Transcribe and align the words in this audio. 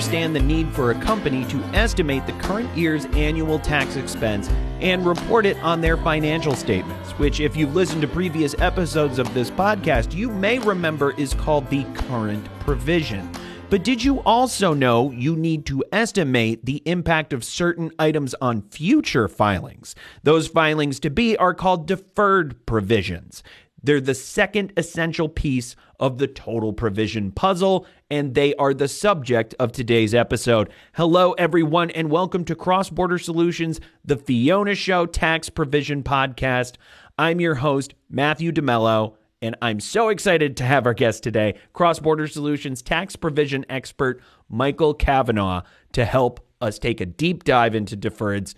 understand 0.00 0.34
the 0.34 0.40
need 0.40 0.66
for 0.72 0.92
a 0.92 1.00
company 1.02 1.44
to 1.44 1.62
estimate 1.74 2.26
the 2.26 2.32
current 2.32 2.74
year's 2.74 3.04
annual 3.12 3.58
tax 3.58 3.96
expense 3.96 4.48
and 4.80 5.04
report 5.04 5.44
it 5.44 5.58
on 5.58 5.82
their 5.82 5.98
financial 5.98 6.54
statements, 6.54 7.10
which, 7.18 7.38
if 7.38 7.54
you've 7.54 7.74
listened 7.74 8.00
to 8.00 8.08
previous 8.08 8.54
episodes 8.60 9.18
of 9.18 9.34
this 9.34 9.50
podcast, 9.50 10.14
you 10.14 10.30
may 10.30 10.58
remember 10.58 11.10
is 11.18 11.34
called 11.34 11.68
the 11.68 11.84
current 11.92 12.42
provision. 12.60 13.30
But 13.68 13.84
did 13.84 14.02
you 14.02 14.20
also 14.22 14.72
know 14.72 15.10
you 15.10 15.36
need 15.36 15.66
to 15.66 15.84
estimate 15.92 16.64
the 16.64 16.82
impact 16.86 17.34
of 17.34 17.44
certain 17.44 17.92
items 17.98 18.34
on 18.40 18.62
future 18.62 19.28
filings? 19.28 19.94
Those 20.22 20.48
filings 20.48 20.98
to 21.00 21.10
be 21.10 21.36
are 21.36 21.52
called 21.52 21.86
deferred 21.86 22.64
provisions. 22.64 23.42
They're 23.82 24.00
the 24.00 24.14
second 24.14 24.74
essential 24.76 25.28
piece 25.28 25.74
of 25.98 26.18
the 26.18 26.26
total 26.26 26.72
provision 26.74 27.32
puzzle, 27.32 27.86
and 28.10 28.34
they 28.34 28.54
are 28.56 28.74
the 28.74 28.88
subject 28.88 29.54
of 29.58 29.72
today's 29.72 30.14
episode. 30.14 30.70
Hello, 30.94 31.32
everyone, 31.32 31.90
and 31.90 32.10
welcome 32.10 32.44
to 32.44 32.54
Cross 32.54 32.90
Border 32.90 33.18
Solutions, 33.18 33.80
the 34.04 34.16
Fiona 34.16 34.74
Show 34.74 35.06
Tax 35.06 35.48
Provision 35.48 36.02
Podcast. 36.02 36.74
I'm 37.18 37.40
your 37.40 37.54
host, 37.56 37.94
Matthew 38.10 38.52
DeMello, 38.52 39.14
and 39.40 39.56
I'm 39.62 39.80
so 39.80 40.10
excited 40.10 40.58
to 40.58 40.64
have 40.64 40.84
our 40.84 40.92
guest 40.92 41.22
today, 41.22 41.54
Cross 41.72 42.00
Border 42.00 42.26
Solutions 42.26 42.82
tax 42.82 43.16
provision 43.16 43.64
expert 43.70 44.20
Michael 44.50 44.92
Cavanaugh, 44.92 45.62
to 45.92 46.04
help 46.04 46.46
us 46.60 46.78
take 46.78 47.00
a 47.00 47.06
deep 47.06 47.44
dive 47.44 47.74
into 47.74 47.96
deferreds. 47.96 48.54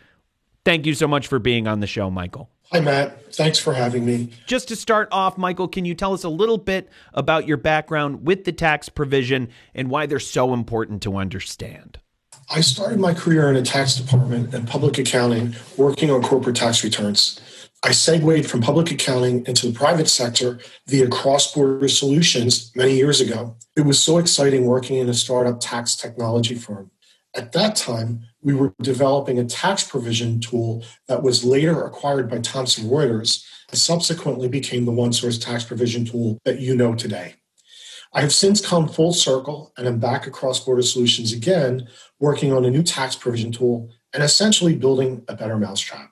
Thank 0.64 0.84
you 0.86 0.94
so 0.94 1.06
much 1.06 1.28
for 1.28 1.38
being 1.38 1.68
on 1.68 1.78
the 1.78 1.86
show, 1.86 2.10
Michael. 2.10 2.50
Hi, 2.72 2.80
Matt. 2.80 3.34
Thanks 3.34 3.58
for 3.58 3.74
having 3.74 4.06
me. 4.06 4.30
Just 4.46 4.68
to 4.68 4.76
start 4.76 5.08
off, 5.12 5.36
Michael, 5.36 5.68
can 5.68 5.84
you 5.84 5.94
tell 5.94 6.14
us 6.14 6.24
a 6.24 6.30
little 6.30 6.56
bit 6.56 6.88
about 7.12 7.46
your 7.46 7.58
background 7.58 8.26
with 8.26 8.44
the 8.44 8.52
tax 8.52 8.88
provision 8.88 9.50
and 9.74 9.90
why 9.90 10.06
they're 10.06 10.18
so 10.18 10.54
important 10.54 11.02
to 11.02 11.18
understand? 11.18 11.98
I 12.48 12.62
started 12.62 12.98
my 12.98 13.12
career 13.12 13.50
in 13.50 13.56
a 13.56 13.62
tax 13.62 13.96
department 13.96 14.54
and 14.54 14.66
public 14.66 14.96
accounting 14.96 15.54
working 15.76 16.10
on 16.10 16.22
corporate 16.22 16.56
tax 16.56 16.82
returns. 16.82 17.40
I 17.82 17.92
segued 17.92 18.46
from 18.46 18.62
public 18.62 18.90
accounting 18.90 19.44
into 19.44 19.66
the 19.66 19.74
private 19.74 20.08
sector 20.08 20.58
via 20.86 21.08
cross 21.08 21.52
border 21.52 21.88
solutions 21.88 22.72
many 22.74 22.94
years 22.94 23.20
ago. 23.20 23.54
It 23.76 23.82
was 23.82 24.02
so 24.02 24.16
exciting 24.16 24.64
working 24.64 24.96
in 24.96 25.10
a 25.10 25.14
startup 25.14 25.60
tax 25.60 25.94
technology 25.94 26.54
firm. 26.54 26.91
At 27.34 27.52
that 27.52 27.76
time, 27.76 28.26
we 28.42 28.54
were 28.54 28.74
developing 28.82 29.38
a 29.38 29.44
tax 29.44 29.84
provision 29.84 30.40
tool 30.40 30.84
that 31.08 31.22
was 31.22 31.44
later 31.44 31.84
acquired 31.84 32.28
by 32.28 32.38
Thomson 32.40 32.88
Reuters 32.90 33.44
and 33.70 33.78
subsequently 33.78 34.48
became 34.48 34.84
the 34.84 34.92
OneSource 34.92 35.42
tax 35.42 35.64
provision 35.64 36.04
tool 36.04 36.38
that 36.44 36.60
you 36.60 36.76
know 36.76 36.94
today. 36.94 37.36
I 38.12 38.20
have 38.20 38.34
since 38.34 38.64
come 38.64 38.86
full 38.86 39.14
circle 39.14 39.72
and 39.78 39.86
am 39.86 39.98
back 39.98 40.26
at 40.26 40.34
Cross 40.34 40.64
Border 40.64 40.82
Solutions 40.82 41.32
again, 41.32 41.88
working 42.20 42.52
on 42.52 42.66
a 42.66 42.70
new 42.70 42.82
tax 42.82 43.16
provision 43.16 43.50
tool 43.50 43.88
and 44.12 44.22
essentially 44.22 44.76
building 44.76 45.24
a 45.28 45.34
better 45.34 45.56
mousetrap. 45.56 46.10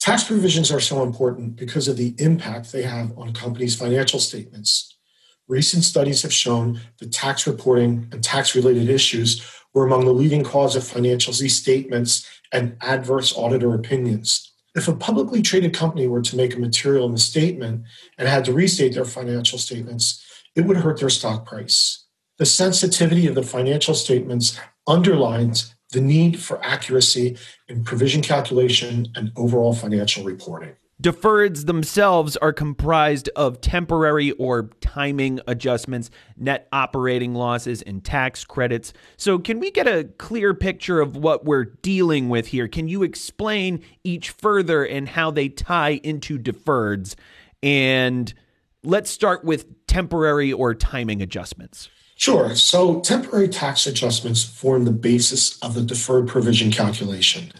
Tax 0.00 0.24
provisions 0.24 0.72
are 0.72 0.80
so 0.80 1.04
important 1.04 1.54
because 1.54 1.86
of 1.86 1.96
the 1.96 2.16
impact 2.18 2.72
they 2.72 2.82
have 2.82 3.16
on 3.16 3.32
companies' 3.32 3.76
financial 3.76 4.18
statements. 4.18 4.96
Recent 5.46 5.84
studies 5.84 6.22
have 6.22 6.32
shown 6.32 6.80
that 6.98 7.12
tax 7.12 7.46
reporting 7.46 8.08
and 8.10 8.24
tax 8.24 8.56
related 8.56 8.88
issues 8.88 9.44
were 9.74 9.86
among 9.86 10.04
the 10.04 10.12
leading 10.12 10.44
cause 10.44 10.76
of 10.76 10.86
financial 10.86 11.32
statements 11.32 12.28
and 12.52 12.76
adverse 12.80 13.36
auditor 13.36 13.74
opinions. 13.74 14.52
If 14.74 14.88
a 14.88 14.94
publicly 14.94 15.42
traded 15.42 15.74
company 15.74 16.06
were 16.06 16.22
to 16.22 16.36
make 16.36 16.54
a 16.54 16.60
material 16.60 17.08
misstatement 17.08 17.84
and 18.18 18.28
had 18.28 18.44
to 18.44 18.52
restate 18.52 18.94
their 18.94 19.04
financial 19.04 19.58
statements, 19.58 20.24
it 20.54 20.62
would 20.62 20.78
hurt 20.78 21.00
their 21.00 21.10
stock 21.10 21.46
price. 21.46 22.04
The 22.38 22.46
sensitivity 22.46 23.26
of 23.26 23.34
the 23.34 23.42
financial 23.42 23.94
statements 23.94 24.58
underlines 24.86 25.74
the 25.92 26.00
need 26.00 26.40
for 26.40 26.64
accuracy 26.64 27.36
in 27.68 27.84
provision 27.84 28.22
calculation 28.22 29.08
and 29.16 29.32
overall 29.36 29.74
financial 29.74 30.24
reporting. 30.24 30.74
Deferreds 31.00 31.64
themselves 31.64 32.36
are 32.38 32.52
comprised 32.52 33.30
of 33.34 33.62
temporary 33.62 34.32
or 34.32 34.68
timing 34.82 35.40
adjustments, 35.46 36.10
net 36.36 36.68
operating 36.72 37.34
losses, 37.34 37.80
and 37.80 38.04
tax 38.04 38.44
credits. 38.44 38.92
So, 39.16 39.38
can 39.38 39.60
we 39.60 39.70
get 39.70 39.86
a 39.86 40.04
clear 40.18 40.52
picture 40.52 41.00
of 41.00 41.16
what 41.16 41.46
we're 41.46 41.64
dealing 41.64 42.28
with 42.28 42.48
here? 42.48 42.68
Can 42.68 42.86
you 42.86 43.02
explain 43.02 43.82
each 44.04 44.30
further 44.30 44.84
and 44.84 45.08
how 45.08 45.30
they 45.30 45.48
tie 45.48 46.00
into 46.02 46.38
deferreds? 46.38 47.14
And 47.62 48.34
let's 48.84 49.10
start 49.10 49.42
with 49.42 49.86
temporary 49.86 50.52
or 50.52 50.74
timing 50.74 51.22
adjustments. 51.22 51.88
Sure. 52.16 52.54
So 52.54 53.00
temporary 53.00 53.48
tax 53.48 53.86
adjustments 53.86 54.44
form 54.44 54.84
the 54.84 54.92
basis 54.92 55.58
of 55.60 55.72
the 55.72 55.80
deferred 55.80 56.28
provision 56.28 56.70
calculation. 56.70 57.52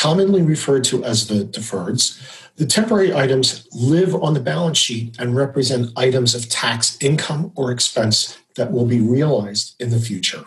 Commonly 0.00 0.40
referred 0.40 0.82
to 0.84 1.04
as 1.04 1.26
the 1.26 1.44
deferreds, 1.44 2.18
the 2.56 2.64
temporary 2.64 3.12
items 3.12 3.68
live 3.70 4.14
on 4.14 4.32
the 4.32 4.40
balance 4.40 4.78
sheet 4.78 5.14
and 5.18 5.36
represent 5.36 5.92
items 5.94 6.34
of 6.34 6.48
tax 6.48 6.96
income 7.02 7.52
or 7.54 7.70
expense 7.70 8.38
that 8.56 8.72
will 8.72 8.86
be 8.86 9.02
realized 9.02 9.74
in 9.78 9.90
the 9.90 10.00
future. 10.00 10.46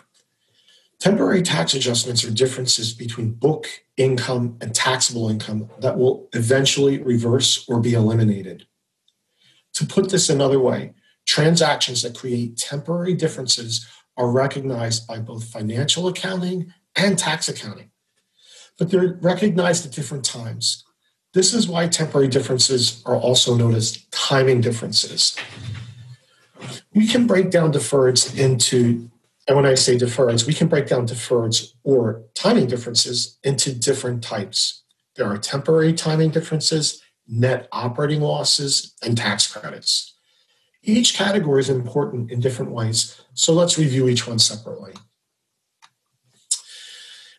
Temporary 0.98 1.40
tax 1.40 1.72
adjustments 1.72 2.24
are 2.24 2.32
differences 2.32 2.92
between 2.92 3.30
book 3.30 3.68
income 3.96 4.58
and 4.60 4.74
taxable 4.74 5.28
income 5.28 5.70
that 5.78 5.96
will 5.96 6.28
eventually 6.32 7.00
reverse 7.00 7.64
or 7.68 7.78
be 7.78 7.94
eliminated. 7.94 8.66
To 9.74 9.86
put 9.86 10.10
this 10.10 10.28
another 10.28 10.58
way, 10.58 10.94
transactions 11.26 12.02
that 12.02 12.18
create 12.18 12.56
temporary 12.56 13.14
differences 13.14 13.86
are 14.16 14.32
recognized 14.32 15.06
by 15.06 15.20
both 15.20 15.44
financial 15.44 16.08
accounting 16.08 16.74
and 16.96 17.16
tax 17.16 17.48
accounting, 17.48 17.92
but 18.78 18.90
they're 18.90 19.18
recognized 19.20 19.86
at 19.86 19.92
different 19.92 20.24
times. 20.24 20.84
This 21.32 21.52
is 21.52 21.68
why 21.68 21.88
temporary 21.88 22.28
differences 22.28 23.02
are 23.06 23.16
also 23.16 23.56
known 23.56 23.74
as 23.74 24.04
timing 24.10 24.60
differences. 24.60 25.36
We 26.94 27.06
can 27.08 27.26
break 27.26 27.50
down 27.50 27.72
deferreds 27.72 28.38
into, 28.38 29.10
and 29.48 29.56
when 29.56 29.66
I 29.66 29.74
say 29.74 29.96
deferreds, 29.96 30.46
we 30.46 30.54
can 30.54 30.68
break 30.68 30.86
down 30.86 31.06
deferreds 31.06 31.72
or 31.82 32.22
timing 32.34 32.68
differences 32.68 33.38
into 33.42 33.74
different 33.74 34.22
types. 34.22 34.84
There 35.16 35.26
are 35.26 35.38
temporary 35.38 35.92
timing 35.92 36.30
differences, 36.30 37.02
net 37.26 37.68
operating 37.72 38.20
losses, 38.20 38.94
and 39.02 39.16
tax 39.16 39.52
credits. 39.52 40.14
Each 40.82 41.14
category 41.14 41.60
is 41.60 41.70
important 41.70 42.30
in 42.30 42.40
different 42.40 42.70
ways, 42.70 43.20
so 43.32 43.52
let's 43.52 43.78
review 43.78 44.08
each 44.08 44.26
one 44.26 44.38
separately. 44.38 44.92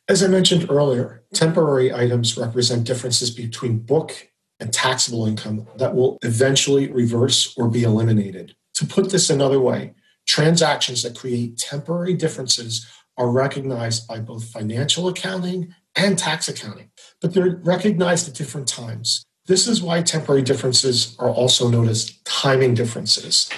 As 0.07 0.21
I 0.21 0.27
mentioned 0.27 0.69
earlier, 0.69 1.23
temporary 1.33 1.91
items 1.91 2.37
represent 2.37 2.83
differences 2.85 3.31
between 3.31 3.79
book 3.79 4.29
and 4.59 4.71
taxable 4.71 5.25
income 5.25 5.67
that 5.77 5.95
will 5.95 6.19
eventually 6.21 6.91
reverse 6.91 7.55
or 7.57 7.67
be 7.67 7.81
eliminated. 7.81 8.55
To 8.75 8.85
put 8.85 9.09
this 9.09 9.31
another 9.31 9.59
way, 9.59 9.95
transactions 10.27 11.01
that 11.01 11.17
create 11.17 11.57
temporary 11.57 12.13
differences 12.13 12.85
are 13.17 13.31
recognized 13.31 14.07
by 14.07 14.19
both 14.19 14.43
financial 14.43 15.07
accounting 15.07 15.73
and 15.95 16.19
tax 16.19 16.47
accounting, 16.47 16.91
but 17.19 17.33
they're 17.33 17.55
recognized 17.63 18.27
at 18.27 18.35
different 18.35 18.67
times. 18.67 19.23
This 19.47 19.67
is 19.67 19.81
why 19.81 20.03
temporary 20.03 20.43
differences 20.43 21.15
are 21.17 21.29
also 21.29 21.67
known 21.67 21.87
as 21.89 22.19
timing 22.25 22.75
differences. 22.75 23.49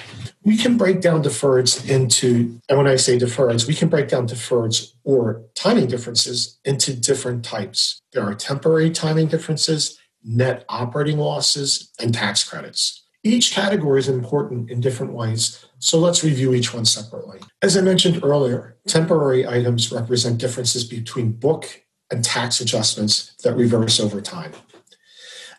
We 0.44 0.56
can 0.56 0.76
break 0.76 1.00
down 1.00 1.22
deferreds 1.22 1.88
into, 1.88 2.60
and 2.68 2.78
when 2.78 2.86
I 2.86 2.96
say 2.96 3.18
deferreds, 3.18 3.66
we 3.66 3.74
can 3.74 3.88
break 3.88 4.08
down 4.08 4.28
deferreds 4.28 4.92
or 5.04 5.42
timing 5.54 5.88
differences 5.88 6.58
into 6.64 6.94
different 6.94 7.44
types. 7.44 8.00
There 8.12 8.22
are 8.22 8.34
temporary 8.34 8.90
timing 8.90 9.26
differences, 9.26 9.98
net 10.24 10.64
operating 10.68 11.18
losses, 11.18 11.92
and 12.00 12.14
tax 12.14 12.44
credits. 12.44 13.04
Each 13.24 13.52
category 13.52 13.98
is 13.98 14.08
important 14.08 14.70
in 14.70 14.80
different 14.80 15.12
ways, 15.12 15.66
so 15.80 15.98
let's 15.98 16.22
review 16.22 16.54
each 16.54 16.72
one 16.72 16.84
separately. 16.84 17.40
As 17.60 17.76
I 17.76 17.80
mentioned 17.80 18.22
earlier, 18.22 18.76
temporary 18.86 19.46
items 19.46 19.90
represent 19.90 20.38
differences 20.38 20.84
between 20.84 21.32
book 21.32 21.82
and 22.10 22.24
tax 22.24 22.60
adjustments 22.60 23.34
that 23.42 23.56
reverse 23.56 23.98
over 23.98 24.20
time. 24.20 24.52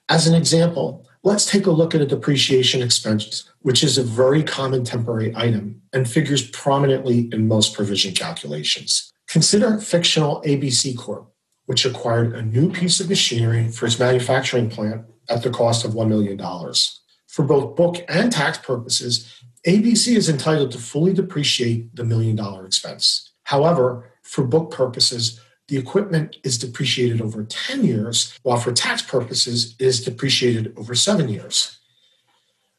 As 0.08 0.26
an 0.26 0.34
example, 0.34 1.06
let's 1.24 1.46
take 1.46 1.66
a 1.66 1.72
look 1.72 1.94
at 1.94 2.02
a 2.02 2.06
depreciation 2.06 2.82
expense, 2.82 3.50
which 3.62 3.84
is 3.84 3.98
a 3.98 4.04
very 4.04 4.44
common 4.44 4.84
temporary 4.84 5.34
item 5.36 5.82
and 5.94 6.10
figures 6.10 6.50
prominently 6.52 7.30
in 7.32 7.48
most 7.48 7.74
provision 7.74 8.14
calculations. 8.14 9.12
Consider 9.28 9.78
fictional 9.80 10.42
ABC 10.44 10.98
Corp, 10.98 11.32
which 11.66 11.86
acquired 11.86 12.34
a 12.34 12.42
new 12.42 12.72
piece 12.72 13.00
of 13.00 13.10
machinery 13.10 13.70
for 13.70 13.86
its 13.86 14.00
manufacturing 14.00 14.70
plant 14.70 15.06
at 15.30 15.44
the 15.44 15.50
cost 15.50 15.86
of 15.86 15.92
$1 15.92 16.08
million. 16.08 16.38
For 17.28 17.44
both 17.44 17.76
book 17.76 18.04
and 18.08 18.32
tax 18.32 18.58
purposes, 18.58 19.32
ABC 19.68 20.16
is 20.16 20.30
entitled 20.30 20.72
to 20.72 20.80
fully 20.80 21.14
depreciate 21.14 21.96
the 21.96 22.04
million 22.04 22.36
dollar 22.36 22.66
expense. 22.66 23.32
However, 23.44 24.12
for 24.24 24.44
book 24.46 24.72
purposes, 24.72 25.40
the 25.70 25.78
equipment 25.78 26.38
is 26.44 26.58
depreciated 26.58 27.22
over 27.22 27.44
10 27.44 27.86
years, 27.86 28.38
while 28.44 28.58
for 28.58 28.72
tax 28.72 29.02
purposes, 29.02 29.76
it 29.80 29.86
is 29.86 30.04
depreciated 30.04 30.74
over 30.78 30.96
seven 30.96 31.30
years. 31.30 31.78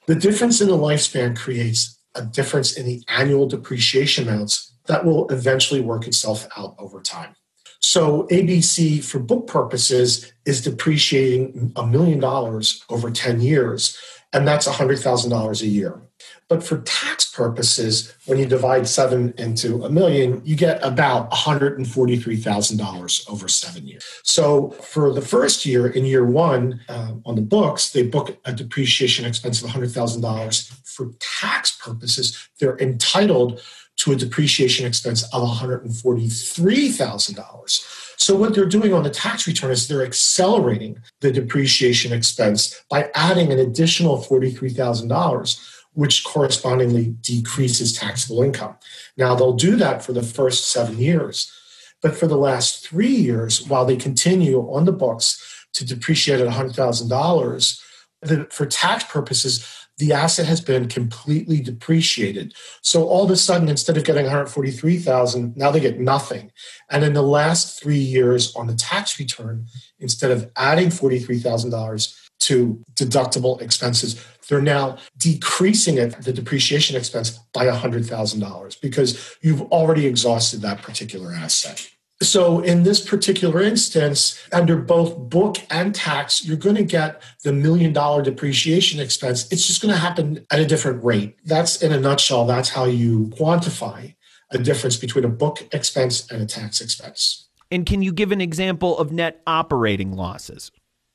The 0.06 0.16
difference 0.16 0.60
in 0.60 0.68
the 0.68 0.76
lifespan 0.76 1.36
creates 1.36 1.98
a 2.16 2.22
difference 2.22 2.76
in 2.76 2.86
the 2.86 3.02
annual 3.08 3.46
depreciation 3.46 4.28
amounts 4.28 4.74
that 4.86 5.04
will 5.04 5.28
eventually 5.28 5.80
work 5.80 6.06
itself 6.06 6.48
out 6.56 6.74
over 6.78 7.00
time. 7.00 7.34
So 7.80 8.26
ABC, 8.30 9.02
for 9.02 9.20
book 9.20 9.46
purposes, 9.46 10.32
is 10.44 10.62
depreciating 10.62 11.72
a 11.76 11.86
million 11.86 12.18
dollars 12.18 12.84
over 12.90 13.10
10 13.10 13.40
years, 13.40 13.96
and 14.32 14.46
that's 14.46 14.68
$100,000 14.68 15.62
a 15.62 15.66
year. 15.66 16.00
But 16.48 16.62
for 16.62 16.78
tax 16.82 17.28
purposes, 17.30 18.14
when 18.26 18.38
you 18.38 18.46
divide 18.46 18.86
seven 18.86 19.34
into 19.38 19.82
a 19.84 19.90
million, 19.90 20.42
you 20.44 20.56
get 20.56 20.84
about 20.84 21.30
$143,000 21.30 23.30
over 23.30 23.48
seven 23.48 23.86
years. 23.86 24.04
So 24.22 24.70
for 24.70 25.12
the 25.12 25.22
first 25.22 25.64
year, 25.64 25.86
in 25.88 26.04
year 26.04 26.24
one, 26.24 26.80
uh, 26.88 27.14
on 27.24 27.36
the 27.36 27.42
books, 27.42 27.92
they 27.92 28.02
book 28.02 28.36
a 28.44 28.52
depreciation 28.52 29.24
expense 29.24 29.62
of 29.62 29.70
$100,000. 29.70 30.72
For 30.86 31.10
tax 31.18 31.76
purposes, 31.76 32.48
they're 32.58 32.78
entitled 32.78 33.62
to 33.96 34.12
a 34.12 34.16
depreciation 34.16 34.86
expense 34.86 35.22
of 35.32 35.42
$143,000. 35.42 38.09
So 38.20 38.36
what 38.36 38.54
they're 38.54 38.66
doing 38.66 38.92
on 38.92 39.02
the 39.02 39.10
tax 39.10 39.46
return 39.46 39.70
is 39.70 39.88
they're 39.88 40.04
accelerating 40.04 40.98
the 41.20 41.32
depreciation 41.32 42.12
expense 42.12 42.78
by 42.90 43.10
adding 43.14 43.50
an 43.50 43.58
additional 43.58 44.18
$43,000 44.18 45.76
which 45.94 46.24
correspondingly 46.24 47.16
decreases 47.20 47.92
taxable 47.92 48.42
income. 48.42 48.76
Now, 49.16 49.34
they'll 49.34 49.54
do 49.54 49.76
that 49.76 50.04
for 50.04 50.12
the 50.12 50.22
first 50.22 50.70
seven 50.70 50.98
years. 50.98 51.52
But 52.00 52.16
for 52.16 52.26
the 52.26 52.36
last 52.36 52.86
three 52.86 53.14
years, 53.14 53.66
while 53.66 53.84
they 53.84 53.96
continue 53.96 54.60
on 54.72 54.84
the 54.84 54.92
books 54.92 55.66
to 55.74 55.84
depreciate 55.84 56.40
at 56.40 56.48
$100,000, 56.48 58.52
for 58.52 58.66
tax 58.66 59.04
purposes, 59.04 59.79
the 60.00 60.12
asset 60.12 60.46
has 60.46 60.60
been 60.60 60.88
completely 60.88 61.60
depreciated. 61.60 62.54
So 62.82 63.06
all 63.06 63.24
of 63.24 63.30
a 63.30 63.36
sudden, 63.36 63.68
instead 63.68 63.96
of 63.96 64.04
getting 64.04 64.24
143,000, 64.24 65.56
now 65.56 65.70
they 65.70 65.78
get 65.78 66.00
nothing. 66.00 66.50
And 66.90 67.04
in 67.04 67.12
the 67.12 67.22
last 67.22 67.80
three 67.80 67.98
years 67.98 68.56
on 68.56 68.66
the 68.66 68.74
tax 68.74 69.18
return, 69.18 69.66
instead 69.98 70.30
of 70.30 70.50
adding 70.56 70.88
$43,000 70.88 72.16
to 72.40 72.82
deductible 72.94 73.60
expenses, 73.60 74.24
they're 74.48 74.62
now 74.62 74.96
decreasing 75.18 75.98
it, 75.98 76.20
the 76.22 76.32
depreciation 76.32 76.96
expense 76.96 77.38
by 77.52 77.66
$100,000 77.66 78.80
because 78.80 79.36
you've 79.42 79.62
already 79.62 80.06
exhausted 80.06 80.62
that 80.62 80.82
particular 80.82 81.32
asset. 81.32 81.86
So, 82.22 82.60
in 82.60 82.82
this 82.82 83.00
particular 83.00 83.62
instance, 83.62 84.38
under 84.52 84.76
both 84.76 85.16
book 85.30 85.56
and 85.70 85.94
tax, 85.94 86.44
you're 86.44 86.58
going 86.58 86.76
to 86.76 86.84
get 86.84 87.22
the 87.44 87.52
million 87.52 87.94
dollar 87.94 88.22
depreciation 88.22 89.00
expense. 89.00 89.50
It's 89.50 89.66
just 89.66 89.80
going 89.80 89.94
to 89.94 89.98
happen 89.98 90.46
at 90.50 90.60
a 90.60 90.66
different 90.66 91.02
rate. 91.02 91.36
That's 91.46 91.80
in 91.80 91.92
a 91.92 91.98
nutshell, 91.98 92.44
that's 92.44 92.68
how 92.68 92.84
you 92.84 93.32
quantify 93.38 94.14
a 94.50 94.58
difference 94.58 94.96
between 94.96 95.24
a 95.24 95.28
book 95.28 95.66
expense 95.72 96.30
and 96.30 96.42
a 96.42 96.46
tax 96.46 96.80
expense. 96.80 97.48
And 97.70 97.86
can 97.86 98.02
you 98.02 98.12
give 98.12 98.32
an 98.32 98.40
example 98.40 98.98
of 98.98 99.12
net 99.12 99.40
operating 99.46 100.12
losses? 100.12 100.70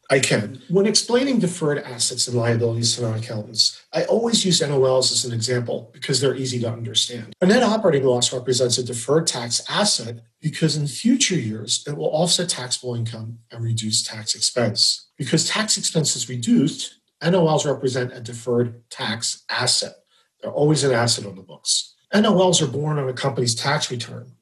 I 0.09 0.19
can. 0.19 0.61
When 0.69 0.85
explaining 0.85 1.39
deferred 1.39 1.79
assets 1.79 2.27
and 2.27 2.37
liabilities 2.37 2.95
to 2.95 3.01
non 3.01 3.17
accountants, 3.17 3.83
I 3.91 4.03
always 4.05 4.45
use 4.45 4.61
NOLs 4.61 5.11
as 5.11 5.25
an 5.25 5.33
example 5.33 5.89
because 5.93 6.21
they're 6.21 6.35
easy 6.35 6.59
to 6.59 6.71
understand. 6.71 7.33
A 7.41 7.45
net 7.45 7.63
operating 7.63 8.03
loss 8.03 8.31
represents 8.31 8.77
a 8.77 8.83
deferred 8.83 9.25
tax 9.25 9.63
asset 9.67 10.19
because 10.41 10.77
in 10.77 10.85
future 10.87 11.35
years 11.35 11.83
it 11.87 11.97
will 11.97 12.05
offset 12.05 12.49
taxable 12.49 12.93
income 12.93 13.39
and 13.51 13.63
reduce 13.63 14.03
tax 14.03 14.35
expense. 14.35 15.09
Because 15.17 15.49
tax 15.49 15.75
expense 15.77 16.15
is 16.15 16.29
reduced, 16.29 16.99
NOLs 17.23 17.65
represent 17.65 18.13
a 18.13 18.19
deferred 18.19 18.87
tax 18.91 19.43
asset. 19.49 19.95
They're 20.41 20.51
always 20.51 20.83
an 20.83 20.91
asset 20.91 21.25
on 21.25 21.35
the 21.35 21.41
books. 21.41 21.95
NOLs 22.13 22.61
are 22.61 22.71
born 22.71 22.99
on 22.99 23.09
a 23.09 23.13
company's 23.13 23.55
tax 23.55 23.89
return. 23.89 24.33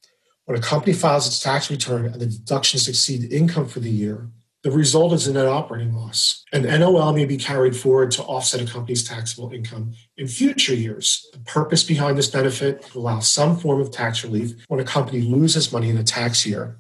When 0.46 0.58
a 0.58 0.62
company 0.62 0.92
files 0.92 1.26
its 1.26 1.40
tax 1.40 1.72
return 1.72 2.06
and 2.06 2.20
the 2.20 2.26
deductions 2.26 2.90
exceed 2.90 3.32
income 3.32 3.68
for 3.68 3.80
the 3.80 3.90
year, 3.90 4.28
the 4.64 4.72
result 4.72 5.12
is 5.12 5.28
a 5.28 5.34
net 5.34 5.46
operating 5.46 5.94
loss. 5.94 6.46
An 6.54 6.64
NOL 6.64 7.12
may 7.12 7.26
be 7.26 7.36
carried 7.36 7.76
forward 7.76 8.12
to 8.12 8.24
offset 8.24 8.62
a 8.62 8.72
company's 8.72 9.04
taxable 9.04 9.52
income 9.52 9.94
in 10.16 10.28
future 10.28 10.74
years. 10.74 11.28
The 11.34 11.40
purpose 11.40 11.84
behind 11.84 12.18
this 12.18 12.30
benefit 12.30 12.96
allows 12.96 13.28
some 13.28 13.58
form 13.58 13.82
of 13.82 13.92
tax 13.92 14.24
relief 14.24 14.64
when 14.70 14.80
a 14.80 14.86
company 14.86 15.22
loses 15.22 15.74
money 15.74 15.90
in 15.90 15.98
a 15.98 16.04
tax 16.04 16.46
year. 16.46 16.80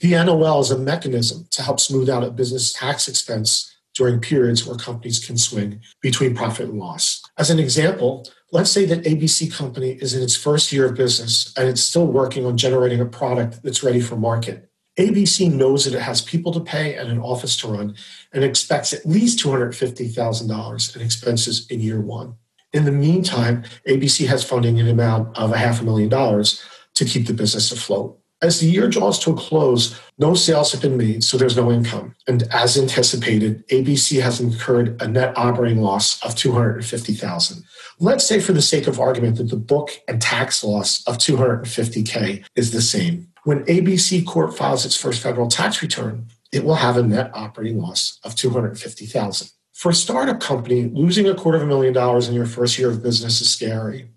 The 0.00 0.10
NOL 0.10 0.60
is 0.60 0.70
a 0.70 0.78
mechanism 0.78 1.46
to 1.52 1.62
help 1.62 1.80
smooth 1.80 2.10
out 2.10 2.24
a 2.24 2.30
business 2.30 2.72
tax 2.72 3.08
expense 3.08 3.74
during 3.94 4.20
periods 4.20 4.66
where 4.66 4.76
companies 4.76 5.24
can 5.24 5.36
swing 5.36 5.80
between 6.00 6.36
profit 6.36 6.68
and 6.68 6.78
loss. 6.78 7.22
As 7.38 7.50
an 7.50 7.58
example, 7.58 8.26
let's 8.52 8.70
say 8.70 8.84
that 8.86 9.04
ABC 9.04 9.52
Company 9.52 9.92
is 9.92 10.14
in 10.14 10.22
its 10.22 10.36
first 10.36 10.70
year 10.70 10.86
of 10.86 10.94
business 10.94 11.52
and 11.56 11.68
it's 11.68 11.82
still 11.82 12.06
working 12.06 12.46
on 12.46 12.56
generating 12.56 13.00
a 13.00 13.06
product 13.06 13.62
that's 13.62 13.82
ready 13.82 14.00
for 14.00 14.16
market. 14.16 14.69
ABC 14.98 15.52
knows 15.52 15.84
that 15.84 15.94
it 15.94 16.02
has 16.02 16.20
people 16.20 16.52
to 16.52 16.60
pay 16.60 16.94
and 16.96 17.08
an 17.10 17.20
office 17.20 17.56
to 17.58 17.68
run 17.68 17.94
and 18.32 18.44
expects 18.44 18.92
at 18.92 19.06
least 19.06 19.44
$250,000 19.44 20.96
in 20.96 21.02
expenses 21.02 21.66
in 21.68 21.80
year 21.80 22.00
one. 22.00 22.34
In 22.72 22.84
the 22.84 22.92
meantime, 22.92 23.64
ABC 23.88 24.26
has 24.26 24.44
funding 24.44 24.78
in 24.78 24.88
amount 24.88 25.36
of 25.36 25.52
a 25.52 25.58
half 25.58 25.80
a 25.80 25.84
million 25.84 26.08
dollars 26.08 26.62
to 26.94 27.04
keep 27.04 27.26
the 27.26 27.34
business 27.34 27.72
afloat. 27.72 28.20
As 28.42 28.60
the 28.60 28.70
year 28.70 28.88
draws 28.88 29.18
to 29.20 29.32
a 29.32 29.36
close, 29.36 30.00
no 30.18 30.32
sales 30.34 30.72
have 30.72 30.80
been 30.80 30.96
made, 30.96 31.22
so 31.22 31.36
there's 31.36 31.58
no 31.58 31.70
income. 31.70 32.14
And 32.26 32.44
as 32.50 32.78
anticipated, 32.78 33.66
ABC 33.68 34.22
has 34.22 34.40
incurred 34.40 35.00
a 35.02 35.06
net 35.06 35.36
operating 35.36 35.82
loss 35.82 36.22
of 36.24 36.34
250,000. 36.36 37.62
Let's 37.98 38.26
say 38.26 38.40
for 38.40 38.54
the 38.54 38.62
sake 38.62 38.86
of 38.86 38.98
argument 38.98 39.36
that 39.36 39.50
the 39.50 39.56
book 39.56 39.90
and 40.08 40.22
tax 40.22 40.64
loss 40.64 41.06
of 41.06 41.18
250k 41.18 42.44
is 42.56 42.70
the 42.70 42.80
same. 42.80 43.29
When 43.50 43.64
ABC 43.64 44.24
Corp 44.24 44.54
files 44.54 44.86
its 44.86 44.94
first 44.94 45.20
federal 45.20 45.48
tax 45.48 45.82
return, 45.82 46.28
it 46.52 46.62
will 46.62 46.76
have 46.76 46.96
a 46.96 47.02
net 47.02 47.32
operating 47.34 47.80
loss 47.80 48.20
of 48.22 48.36
250,000. 48.36 49.50
For 49.72 49.90
a 49.90 49.92
startup 49.92 50.38
company, 50.38 50.84
losing 50.84 51.28
a 51.28 51.34
quarter 51.34 51.56
of 51.56 51.64
a 51.64 51.66
million 51.66 51.92
dollars 51.92 52.28
in 52.28 52.34
your 52.36 52.46
first 52.46 52.78
year 52.78 52.90
of 52.90 53.02
business 53.02 53.40
is 53.40 53.50
scary. 53.50 54.08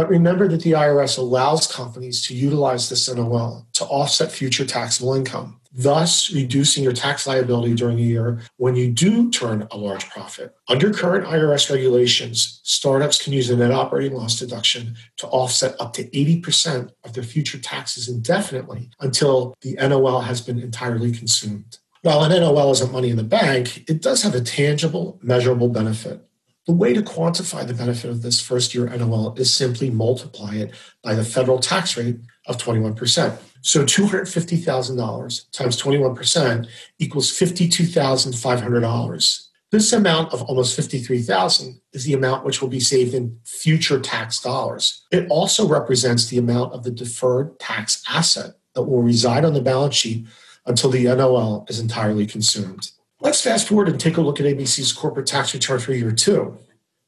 But 0.00 0.08
remember 0.08 0.48
that 0.48 0.62
the 0.62 0.72
IRS 0.72 1.18
allows 1.18 1.70
companies 1.70 2.26
to 2.26 2.34
utilize 2.34 2.88
this 2.88 3.14
NOL 3.14 3.66
to 3.74 3.84
offset 3.84 4.32
future 4.32 4.64
taxable 4.64 5.12
income 5.12 5.60
thus 5.72 6.32
reducing 6.32 6.82
your 6.82 6.94
tax 6.94 7.26
liability 7.26 7.74
during 7.74 7.98
a 7.98 8.02
year 8.02 8.40
when 8.56 8.74
you 8.74 8.90
do 8.90 9.30
turn 9.30 9.68
a 9.70 9.76
large 9.76 10.08
profit. 10.08 10.52
Under 10.68 10.90
current 10.90 11.26
IRS 11.26 11.70
regulations, 11.70 12.60
startups 12.64 13.22
can 13.22 13.34
use 13.34 13.50
a 13.50 13.56
net 13.56 13.70
operating 13.70 14.16
loss 14.16 14.38
deduction 14.38 14.96
to 15.18 15.28
offset 15.28 15.76
up 15.78 15.92
to 15.92 16.04
80% 16.10 16.90
of 17.04 17.12
their 17.12 17.22
future 17.22 17.58
taxes 17.58 18.08
indefinitely 18.08 18.88
until 19.00 19.54
the 19.60 19.74
NOL 19.74 20.22
has 20.22 20.40
been 20.40 20.58
entirely 20.58 21.12
consumed. 21.12 21.78
While 22.02 22.24
an 22.24 22.32
NOL 22.32 22.72
isn't 22.72 22.90
money 22.90 23.10
in 23.10 23.16
the 23.16 23.22
bank, 23.22 23.84
it 23.88 24.00
does 24.00 24.22
have 24.22 24.34
a 24.34 24.40
tangible, 24.40 25.20
measurable 25.22 25.68
benefit. 25.68 26.26
The 26.66 26.74
way 26.74 26.92
to 26.92 27.02
quantify 27.02 27.66
the 27.66 27.74
benefit 27.74 28.10
of 28.10 28.22
this 28.22 28.40
first 28.40 28.74
year 28.74 28.86
NOL 28.86 29.34
is 29.36 29.52
simply 29.52 29.90
multiply 29.90 30.54
it 30.56 30.72
by 31.02 31.14
the 31.14 31.24
federal 31.24 31.58
tax 31.58 31.96
rate 31.96 32.20
of 32.46 32.58
21%. 32.58 33.38
So 33.62 33.84
$250,000 33.84 35.52
times 35.52 35.82
21% 35.82 36.66
equals 36.98 37.32
$52,500. 37.32 39.46
This 39.70 39.92
amount 39.92 40.32
of 40.34 40.42
almost 40.42 40.74
53,000 40.74 41.80
is 41.92 42.04
the 42.04 42.14
amount 42.14 42.44
which 42.44 42.60
will 42.60 42.68
be 42.68 42.80
saved 42.80 43.14
in 43.14 43.38
future 43.44 44.00
tax 44.00 44.40
dollars. 44.40 45.06
It 45.12 45.28
also 45.30 45.68
represents 45.68 46.26
the 46.26 46.38
amount 46.38 46.72
of 46.72 46.82
the 46.82 46.90
deferred 46.90 47.60
tax 47.60 48.02
asset 48.08 48.54
that 48.74 48.82
will 48.82 49.02
reside 49.02 49.44
on 49.44 49.54
the 49.54 49.60
balance 49.60 49.94
sheet 49.94 50.26
until 50.66 50.90
the 50.90 51.04
NOL 51.04 51.66
is 51.68 51.78
entirely 51.78 52.26
consumed. 52.26 52.90
Let's 53.22 53.42
fast 53.42 53.68
forward 53.68 53.90
and 53.90 54.00
take 54.00 54.16
a 54.16 54.22
look 54.22 54.40
at 54.40 54.46
ABC's 54.46 54.92
corporate 54.92 55.26
tax 55.26 55.52
return 55.52 55.78
for 55.78 55.92
year 55.92 56.10
two. 56.10 56.56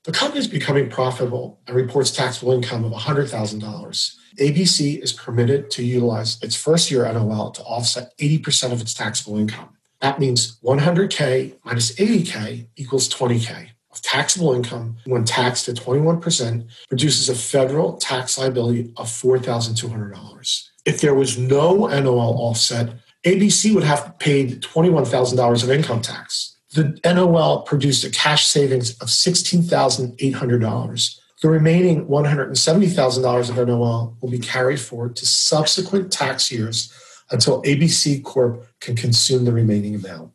The 0.04 0.12
company 0.12 0.40
is 0.40 0.46
becoming 0.46 0.90
profitable 0.90 1.60
and 1.66 1.74
reports 1.74 2.10
taxable 2.10 2.52
income 2.52 2.84
of 2.84 2.92
$100,000. 2.92 4.16
ABC 4.38 5.02
is 5.02 5.12
permitted 5.12 5.70
to 5.70 5.82
utilize 5.82 6.42
its 6.42 6.54
first 6.54 6.90
year 6.90 7.10
NOL 7.10 7.50
to 7.52 7.62
offset 7.62 8.12
80% 8.18 8.72
of 8.72 8.82
its 8.82 8.92
taxable 8.92 9.38
income. 9.38 9.70
That 10.00 10.20
means 10.20 10.58
100K 10.60 11.54
minus 11.64 11.94
80K 11.94 12.66
equals 12.76 13.08
20K 13.08 13.68
of 13.90 14.02
taxable 14.02 14.52
income 14.52 14.96
when 15.06 15.24
taxed 15.24 15.68
at 15.68 15.76
21% 15.76 16.66
produces 16.88 17.30
a 17.30 17.34
federal 17.34 17.96
tax 17.96 18.36
liability 18.36 18.92
of 18.98 19.06
$4,200. 19.06 20.68
If 20.84 21.00
there 21.00 21.14
was 21.14 21.38
no 21.38 21.86
NOL 21.86 22.36
offset, 22.38 22.96
ABC 23.24 23.74
would 23.74 23.84
have 23.84 24.18
paid 24.18 24.62
$21,000 24.62 25.62
of 25.62 25.70
income 25.70 26.02
tax. 26.02 26.56
The 26.74 26.98
NOL 27.04 27.62
produced 27.62 28.04
a 28.04 28.10
cash 28.10 28.46
savings 28.46 28.98
of 28.98 29.08
$16,800 29.08 31.18
the 31.42 31.50
remaining 31.50 32.06
$170,000 32.06 33.50
of 33.50 33.68
NOL 33.68 34.16
will 34.20 34.30
be 34.30 34.38
carried 34.38 34.80
forward 34.80 35.16
to 35.16 35.26
subsequent 35.26 36.12
tax 36.12 36.52
years 36.52 36.92
until 37.32 37.62
ABC 37.64 38.22
Corp 38.22 38.64
can 38.78 38.94
consume 38.94 39.44
the 39.44 39.52
remaining 39.52 39.96
amount. 39.96 40.30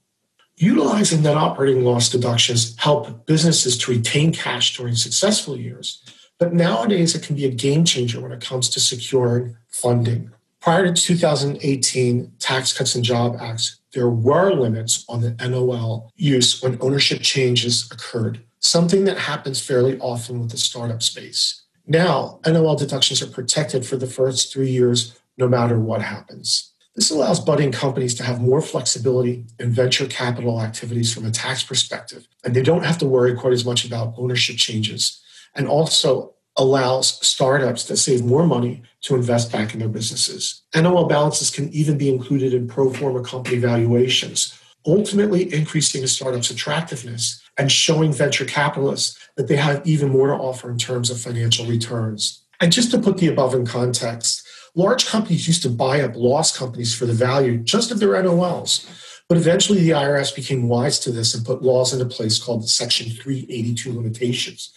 Utilizing 0.58 1.24
net 1.24 1.38
operating 1.38 1.86
loss 1.86 2.10
deductions 2.10 2.76
help 2.78 3.26
businesses 3.26 3.78
to 3.78 3.92
retain 3.92 4.34
cash 4.34 4.76
during 4.76 4.96
successful 4.96 5.58
years, 5.58 6.04
But 6.40 6.54
nowadays, 6.54 7.16
it 7.16 7.24
can 7.24 7.36
be 7.36 7.46
a 7.46 7.52
game 7.52 7.84
changer 7.84 8.22
when 8.22 8.32
it 8.32 8.42
comes 8.42 8.70
to 8.70 8.80
securing 8.80 9.58
funding. 9.70 10.32
Prior 10.62 10.92
to 10.92 10.94
2018 10.94 12.34
Tax 12.40 12.78
Cuts 12.78 12.96
and 12.96 13.04
Job 13.04 13.38
Acts, 13.40 13.80
there 13.94 14.10
were 14.10 14.54
limits 14.54 15.06
on 15.08 15.22
the 15.22 15.32
NOL 15.40 16.12
use 16.16 16.62
when 16.62 16.78
ownership 16.82 17.22
changes 17.22 17.90
occurred, 17.92 18.44
something 18.60 19.06
that 19.06 19.18
happens 19.18 19.62
fairly 19.62 19.98
often 20.00 20.40
with 20.40 20.52
the 20.52 20.58
startup 20.58 21.02
space. 21.02 21.64
Now, 21.86 22.40
NOL 22.46 22.76
deductions 22.76 23.22
are 23.22 23.28
protected 23.28 23.86
for 23.86 23.96
the 23.96 24.08
first 24.08 24.52
three 24.52 24.70
years, 24.70 25.18
no 25.38 25.48
matter 25.48 25.80
what 25.80 26.02
happens. 26.02 26.74
This 26.96 27.12
allows 27.12 27.40
budding 27.40 27.72
companies 27.72 28.16
to 28.16 28.24
have 28.24 28.42
more 28.42 28.60
flexibility 28.60 29.46
in 29.60 29.72
venture 29.72 30.08
capital 30.08 30.60
activities 30.60 31.14
from 31.14 31.26
a 31.26 31.32
tax 31.32 31.64
perspective, 31.64 32.28
and 32.44 32.56
they 32.56 32.64
don't 32.64 32.84
have 32.84 32.98
to 32.98 33.06
worry 33.06 33.36
quite 33.36 33.54
as 33.54 33.64
much 33.64 33.86
about 33.86 34.16
ownership 34.18 34.58
changes, 34.58 35.22
and 35.56 35.68
also 35.68 36.34
allows 36.58 37.26
startups 37.26 37.84
to 37.86 37.96
save 37.96 38.26
more 38.26 38.46
money 38.46 38.82
to 39.02 39.16
invest 39.16 39.52
back 39.52 39.74
in 39.74 39.80
their 39.80 39.90
businesses. 39.90 40.64
NOL 40.76 41.06
balances 41.08 41.50
can 41.50 41.70
even 41.70 41.98
be 41.98 42.10
included 42.10 42.54
in 42.54 42.68
pro 42.68 42.92
forma 42.92 43.24
company 43.24 43.58
valuations, 43.58 44.60
ultimately 44.86 45.54
increasing 45.54 46.04
a 46.04 46.08
startup's 46.08 46.50
attractiveness 46.50 47.42
and 47.58 47.72
showing 47.72 48.12
venture 48.12 48.46
capitalists 48.46 49.18
that 49.36 49.48
they 49.48 49.56
have 49.56 49.86
even 49.86 50.10
more 50.10 50.28
to 50.28 50.34
offer 50.34 50.70
in 50.72 50.78
terms 50.78 51.10
of 51.10 51.20
financial 51.20 51.66
returns. 51.66 52.44
And 52.60 52.72
just 52.72 52.92
to 52.92 53.00
put 53.00 53.18
the 53.18 53.28
above 53.28 53.54
in 53.54 53.66
context, 53.66 54.48
large 54.74 55.08
companies 55.08 55.48
used 55.48 55.64
to 55.64 55.70
buy 55.70 56.02
up 56.02 56.16
loss 56.16 56.56
companies 56.56 56.96
for 56.96 57.06
the 57.06 57.14
value 57.14 57.58
just 57.58 57.92
of 57.92 58.00
their 58.00 58.10
NOLs. 58.10 58.88
But 59.30 59.38
eventually 59.38 59.82
the 59.82 59.90
IRS 59.90 60.34
became 60.34 60.70
wise 60.70 61.00
to 61.00 61.12
this 61.12 61.36
and 61.36 61.46
put 61.46 61.62
laws 61.62 61.94
into 61.94 62.06
place 62.06 62.42
called 62.42 62.64
the 62.64 62.68
Section 62.68 63.10
382 63.10 63.94
limitations, 63.94 64.72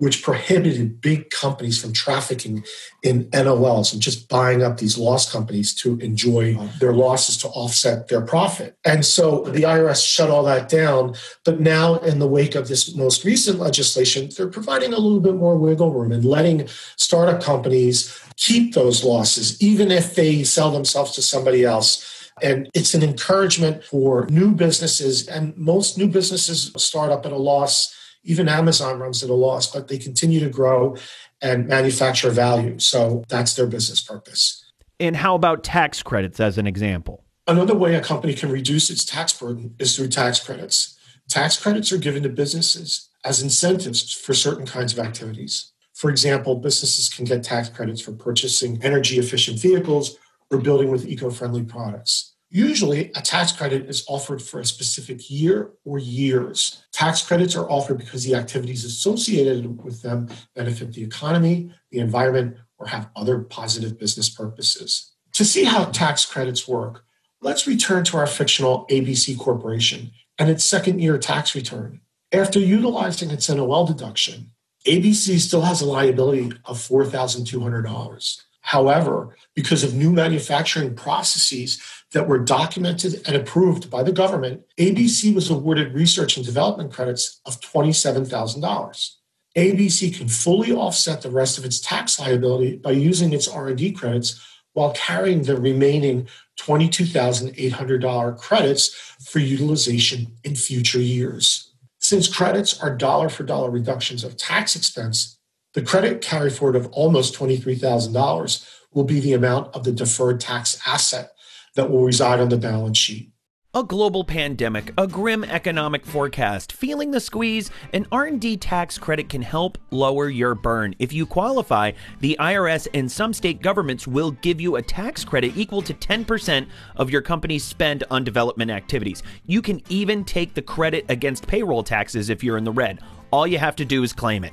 which 0.00 0.22
prohibited 0.22 0.98
big 1.02 1.28
companies 1.28 1.80
from 1.80 1.92
trafficking 1.92 2.64
in 3.02 3.24
NOLs 3.32 3.92
and 3.92 4.00
just 4.00 4.30
buying 4.30 4.62
up 4.62 4.78
these 4.78 4.96
loss 4.96 5.30
companies 5.30 5.74
to 5.74 5.98
enjoy 5.98 6.54
their 6.80 6.94
losses 6.94 7.36
to 7.36 7.48
offset 7.48 8.08
their 8.08 8.22
profit. 8.22 8.78
And 8.82 9.04
so 9.04 9.44
the 9.44 9.64
IRS 9.64 10.02
shut 10.02 10.30
all 10.30 10.42
that 10.44 10.70
down. 10.70 11.16
But 11.44 11.60
now, 11.60 11.96
in 11.96 12.18
the 12.18 12.26
wake 12.26 12.54
of 12.54 12.66
this 12.66 12.96
most 12.96 13.26
recent 13.26 13.58
legislation, 13.58 14.30
they're 14.34 14.48
providing 14.48 14.94
a 14.94 14.98
little 14.98 15.20
bit 15.20 15.34
more 15.34 15.58
wiggle 15.58 15.92
room 15.92 16.12
and 16.12 16.24
letting 16.24 16.66
startup 16.96 17.42
companies 17.42 18.18
keep 18.36 18.72
those 18.72 19.04
losses, 19.04 19.62
even 19.62 19.90
if 19.90 20.14
they 20.14 20.44
sell 20.44 20.70
themselves 20.70 21.12
to 21.12 21.20
somebody 21.20 21.62
else. 21.62 22.30
And 22.42 22.70
it's 22.72 22.94
an 22.94 23.02
encouragement 23.02 23.84
for 23.84 24.24
new 24.30 24.52
businesses, 24.52 25.28
and 25.28 25.54
most 25.58 25.98
new 25.98 26.08
businesses 26.08 26.72
start 26.78 27.12
up 27.12 27.26
at 27.26 27.32
a 27.32 27.36
loss 27.36 27.94
even 28.22 28.48
Amazon 28.48 28.98
runs 28.98 29.22
at 29.22 29.30
a 29.30 29.34
loss, 29.34 29.70
but 29.70 29.88
they 29.88 29.98
continue 29.98 30.40
to 30.40 30.48
grow 30.48 30.96
and 31.40 31.66
manufacture 31.66 32.30
value. 32.30 32.78
So 32.78 33.24
that's 33.28 33.54
their 33.54 33.66
business 33.66 34.00
purpose. 34.00 34.64
And 34.98 35.16
how 35.16 35.34
about 35.34 35.64
tax 35.64 36.02
credits 36.02 36.40
as 36.40 36.58
an 36.58 36.66
example? 36.66 37.24
Another 37.46 37.74
way 37.74 37.94
a 37.94 38.00
company 38.00 38.34
can 38.34 38.50
reduce 38.50 38.90
its 38.90 39.04
tax 39.04 39.32
burden 39.32 39.74
is 39.78 39.96
through 39.96 40.08
tax 40.08 40.38
credits. 40.38 40.98
Tax 41.28 41.58
credits 41.60 41.90
are 41.92 41.98
given 41.98 42.22
to 42.22 42.28
businesses 42.28 43.08
as 43.24 43.42
incentives 43.42 44.12
for 44.12 44.34
certain 44.34 44.66
kinds 44.66 44.92
of 44.92 44.98
activities. 44.98 45.72
For 45.94 46.10
example, 46.10 46.56
businesses 46.56 47.08
can 47.08 47.24
get 47.24 47.42
tax 47.42 47.68
credits 47.68 48.00
for 48.00 48.12
purchasing 48.12 48.82
energy 48.82 49.18
efficient 49.18 49.58
vehicles 49.58 50.16
or 50.50 50.58
building 50.58 50.90
with 50.90 51.06
eco 51.06 51.30
friendly 51.30 51.62
products. 51.62 52.29
Usually, 52.52 53.12
a 53.14 53.22
tax 53.22 53.52
credit 53.52 53.88
is 53.88 54.04
offered 54.08 54.42
for 54.42 54.58
a 54.58 54.64
specific 54.64 55.30
year 55.30 55.70
or 55.84 56.00
years. 56.00 56.82
Tax 56.92 57.22
credits 57.22 57.54
are 57.54 57.70
offered 57.70 57.98
because 57.98 58.24
the 58.24 58.34
activities 58.34 58.84
associated 58.84 59.82
with 59.84 60.02
them 60.02 60.28
benefit 60.56 60.92
the 60.92 61.04
economy, 61.04 61.72
the 61.92 62.00
environment, 62.00 62.56
or 62.76 62.88
have 62.88 63.08
other 63.14 63.38
positive 63.38 64.00
business 64.00 64.28
purposes. 64.28 65.12
To 65.34 65.44
see 65.44 65.62
how 65.62 65.84
tax 65.86 66.26
credits 66.26 66.66
work, 66.66 67.04
let's 67.40 67.68
return 67.68 68.02
to 68.04 68.16
our 68.16 68.26
fictional 68.26 68.84
ABC 68.90 69.38
Corporation 69.38 70.10
and 70.36 70.50
its 70.50 70.64
second 70.64 71.00
year 71.00 71.18
tax 71.18 71.54
return. 71.54 72.00
After 72.32 72.58
utilizing 72.58 73.30
its 73.30 73.48
NOL 73.48 73.86
deduction, 73.86 74.50
ABC 74.86 75.38
still 75.38 75.60
has 75.60 75.82
a 75.82 75.86
liability 75.86 76.52
of 76.64 76.78
$4,200. 76.78 78.40
However, 78.60 79.36
because 79.54 79.82
of 79.82 79.94
new 79.94 80.12
manufacturing 80.12 80.94
processes 80.94 81.82
that 82.12 82.28
were 82.28 82.38
documented 82.38 83.22
and 83.26 83.36
approved 83.36 83.90
by 83.90 84.02
the 84.02 84.12
government, 84.12 84.62
ABC 84.78 85.34
was 85.34 85.50
awarded 85.50 85.94
research 85.94 86.36
and 86.36 86.44
development 86.44 86.92
credits 86.92 87.40
of 87.46 87.60
$27,000. 87.60 89.10
ABC 89.56 90.16
can 90.16 90.28
fully 90.28 90.72
offset 90.72 91.22
the 91.22 91.30
rest 91.30 91.58
of 91.58 91.64
its 91.64 91.80
tax 91.80 92.20
liability 92.20 92.76
by 92.76 92.92
using 92.92 93.32
its 93.32 93.48
R&D 93.48 93.92
credits 93.92 94.40
while 94.74 94.92
carrying 94.92 95.42
the 95.42 95.60
remaining 95.60 96.28
$22,800 96.60 98.38
credits 98.38 98.88
for 99.26 99.40
utilization 99.40 100.36
in 100.44 100.54
future 100.54 101.00
years. 101.00 101.74
Since 101.98 102.34
credits 102.34 102.80
are 102.80 102.96
dollar 102.96 103.28
for 103.28 103.42
dollar 103.42 103.70
reductions 103.70 104.22
of 104.22 104.36
tax 104.36 104.76
expense, 104.76 105.39
the 105.74 105.82
credit 105.82 106.20
carry 106.20 106.50
forward 106.50 106.76
of 106.76 106.88
almost 106.88 107.34
$23,000 107.34 108.68
will 108.92 109.04
be 109.04 109.20
the 109.20 109.32
amount 109.32 109.74
of 109.74 109.84
the 109.84 109.92
deferred 109.92 110.40
tax 110.40 110.80
asset 110.86 111.32
that 111.76 111.90
will 111.90 112.04
reside 112.04 112.40
on 112.40 112.48
the 112.48 112.56
balance 112.56 112.98
sheet. 112.98 113.32
A 113.72 113.84
global 113.84 114.24
pandemic, 114.24 114.92
a 114.98 115.06
grim 115.06 115.44
economic 115.44 116.04
forecast, 116.04 116.72
feeling 116.72 117.12
the 117.12 117.20
squeeze, 117.20 117.70
an 117.92 118.04
R&D 118.10 118.56
tax 118.56 118.98
credit 118.98 119.28
can 119.28 119.42
help 119.42 119.78
lower 119.92 120.28
your 120.28 120.56
burn. 120.56 120.92
If 120.98 121.12
you 121.12 121.24
qualify, 121.24 121.92
the 122.18 122.36
IRS 122.40 122.88
and 122.94 123.08
some 123.08 123.32
state 123.32 123.62
governments 123.62 124.08
will 124.08 124.32
give 124.32 124.60
you 124.60 124.74
a 124.74 124.82
tax 124.82 125.24
credit 125.24 125.56
equal 125.56 125.82
to 125.82 125.94
10% 125.94 126.66
of 126.96 127.10
your 127.10 127.22
company's 127.22 127.62
spend 127.62 128.02
on 128.10 128.24
development 128.24 128.72
activities. 128.72 129.22
You 129.46 129.62
can 129.62 129.80
even 129.88 130.24
take 130.24 130.54
the 130.54 130.62
credit 130.62 131.04
against 131.08 131.46
payroll 131.46 131.84
taxes 131.84 132.28
if 132.28 132.42
you're 132.42 132.58
in 132.58 132.64
the 132.64 132.72
red. 132.72 132.98
All 133.30 133.46
you 133.46 133.58
have 133.58 133.76
to 133.76 133.84
do 133.84 134.02
is 134.02 134.12
claim 134.12 134.42
it. 134.42 134.52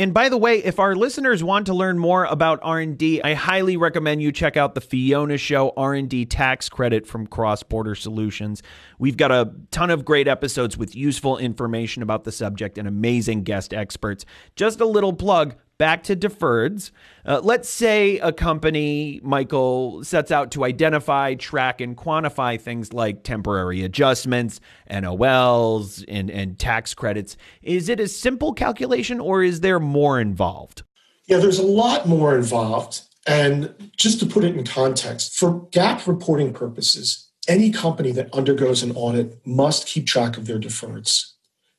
And 0.00 0.14
by 0.14 0.28
the 0.28 0.36
way, 0.36 0.62
if 0.62 0.78
our 0.78 0.94
listeners 0.94 1.42
want 1.42 1.66
to 1.66 1.74
learn 1.74 1.98
more 1.98 2.24
about 2.26 2.60
R&D, 2.62 3.20
I 3.20 3.34
highly 3.34 3.76
recommend 3.76 4.22
you 4.22 4.30
check 4.30 4.56
out 4.56 4.76
the 4.76 4.80
Fiona 4.80 5.36
Show 5.36 5.72
R&D 5.76 6.26
tax 6.26 6.68
credit 6.68 7.04
from 7.04 7.26
Cross 7.26 7.64
Border 7.64 7.96
Solutions. 7.96 8.62
We've 9.00 9.16
got 9.16 9.32
a 9.32 9.52
ton 9.72 9.90
of 9.90 10.04
great 10.04 10.28
episodes 10.28 10.78
with 10.78 10.94
useful 10.94 11.36
information 11.36 12.04
about 12.04 12.22
the 12.22 12.30
subject 12.30 12.78
and 12.78 12.86
amazing 12.86 13.42
guest 13.42 13.74
experts. 13.74 14.24
Just 14.54 14.80
a 14.80 14.86
little 14.86 15.12
plug, 15.12 15.56
back 15.78 16.02
to 16.02 16.16
deferreds. 16.16 16.90
Uh, 17.24 17.40
let's 17.42 17.68
say 17.68 18.18
a 18.18 18.32
company, 18.32 19.20
Michael, 19.22 20.04
sets 20.04 20.30
out 20.30 20.50
to 20.52 20.64
identify, 20.64 21.34
track, 21.34 21.80
and 21.80 21.96
quantify 21.96 22.60
things 22.60 22.92
like 22.92 23.22
temporary 23.22 23.82
adjustments, 23.82 24.60
NOLs, 24.90 26.04
and, 26.08 26.30
and 26.30 26.58
tax 26.58 26.94
credits. 26.94 27.36
Is 27.62 27.88
it 27.88 28.00
a 28.00 28.08
simple 28.08 28.52
calculation 28.52 29.20
or 29.20 29.42
is 29.42 29.60
there 29.60 29.80
more 29.80 30.20
involved? 30.20 30.82
Yeah, 31.26 31.38
there's 31.38 31.58
a 31.58 31.66
lot 31.66 32.08
more 32.08 32.36
involved. 32.36 33.02
And 33.26 33.74
just 33.96 34.20
to 34.20 34.26
put 34.26 34.44
it 34.44 34.56
in 34.56 34.64
context, 34.64 35.38
for 35.38 35.66
GAAP 35.70 36.06
reporting 36.06 36.52
purposes, 36.52 37.28
any 37.46 37.70
company 37.70 38.10
that 38.12 38.32
undergoes 38.34 38.82
an 38.82 38.92
audit 38.92 39.38
must 39.46 39.86
keep 39.86 40.06
track 40.06 40.36
of 40.36 40.46
their 40.46 40.58
deferreds. 40.58 41.32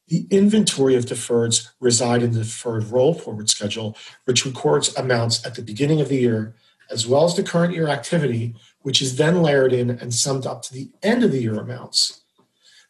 The 0.10 0.26
inventory 0.32 0.96
of 0.96 1.06
deferreds 1.06 1.70
reside 1.80 2.24
in 2.24 2.32
the 2.32 2.40
deferred 2.40 2.86
roll 2.86 3.14
forward 3.14 3.48
schedule, 3.48 3.96
which 4.26 4.44
records 4.44 4.96
amounts 4.96 5.46
at 5.46 5.54
the 5.54 5.62
beginning 5.62 6.02
of 6.02 6.10
the 6.10 6.18
year, 6.18 6.56
as 6.90 7.06
well 7.06 7.26
as 7.26 7.36
the 7.36 7.44
current 7.44 7.76
year 7.76 7.88
activity, 7.88 8.56
which 8.82 9.04
is 9.04 9.18
then 9.18 9.44
layered 9.44 9.72
in 9.72 9.92
and 9.92 10.12
summed 10.14 10.48
up 10.48 10.64
to 10.64 10.74
the 10.74 10.90
end 11.04 11.24
of 11.24 11.32
the 11.32 11.42
year 11.42 11.60
amounts. 11.60 12.22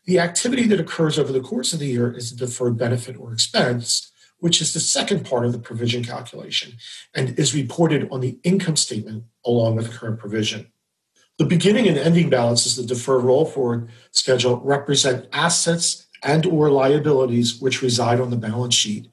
The 0.06 0.20
activity 0.20 0.66
that 0.68 0.80
occurs 0.80 1.20
over 1.20 1.34
the 1.34 1.42
course 1.42 1.74
of 1.74 1.80
the 1.80 1.88
year 1.88 2.10
is 2.10 2.32
the 2.32 2.46
deferred 2.46 2.78
benefit 2.78 3.18
or 3.18 3.34
expense, 3.34 4.12
which 4.40 4.62
is 4.62 4.74
the 4.74 4.80
second 4.80 5.26
part 5.26 5.46
of 5.46 5.52
the 5.52 5.60
provision 5.60 6.06
calculation 6.06 6.78
and 7.14 7.38
is 7.38 7.54
reported 7.54 8.08
on 8.12 8.22
the 8.22 8.40
income 8.44 8.78
statement 8.78 9.26
along 9.46 9.76
with 9.76 9.92
the 9.92 9.98
current 9.98 10.20
provision. 10.20 10.72
The 11.38 11.46
beginning 11.46 11.88
and 11.88 11.98
ending 11.98 12.30
balances, 12.30 12.78
of 12.78 12.88
the 12.88 12.96
deferred 12.96 13.24
roll 13.24 13.46
forward 13.46 13.90
schedule, 14.12 14.62
represent 14.62 15.28
assets 15.34 16.08
and 16.24 16.46
or 16.46 16.70
liabilities 16.70 17.60
which 17.60 17.82
reside 17.82 18.20
on 18.20 18.30
the 18.30 18.38
balance 18.38 18.76
sheet. 18.76 19.10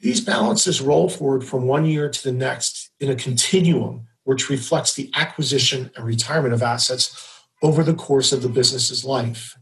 These 0.00 0.20
balances 0.20 0.80
roll 0.80 1.08
forward 1.08 1.44
from 1.44 1.66
one 1.66 1.84
year 1.84 2.08
to 2.08 2.22
the 2.24 2.32
next 2.32 2.90
in 3.00 3.10
a 3.10 3.16
continuum 3.16 4.06
which 4.24 4.48
reflects 4.48 4.94
the 4.94 5.10
acquisition 5.14 5.90
and 5.96 6.04
retirement 6.04 6.54
of 6.54 6.62
assets 6.62 7.40
over 7.62 7.82
the 7.82 7.94
course 7.94 8.32
of 8.32 8.42
the 8.42 8.48
business's 8.48 9.04
life. 9.04 9.56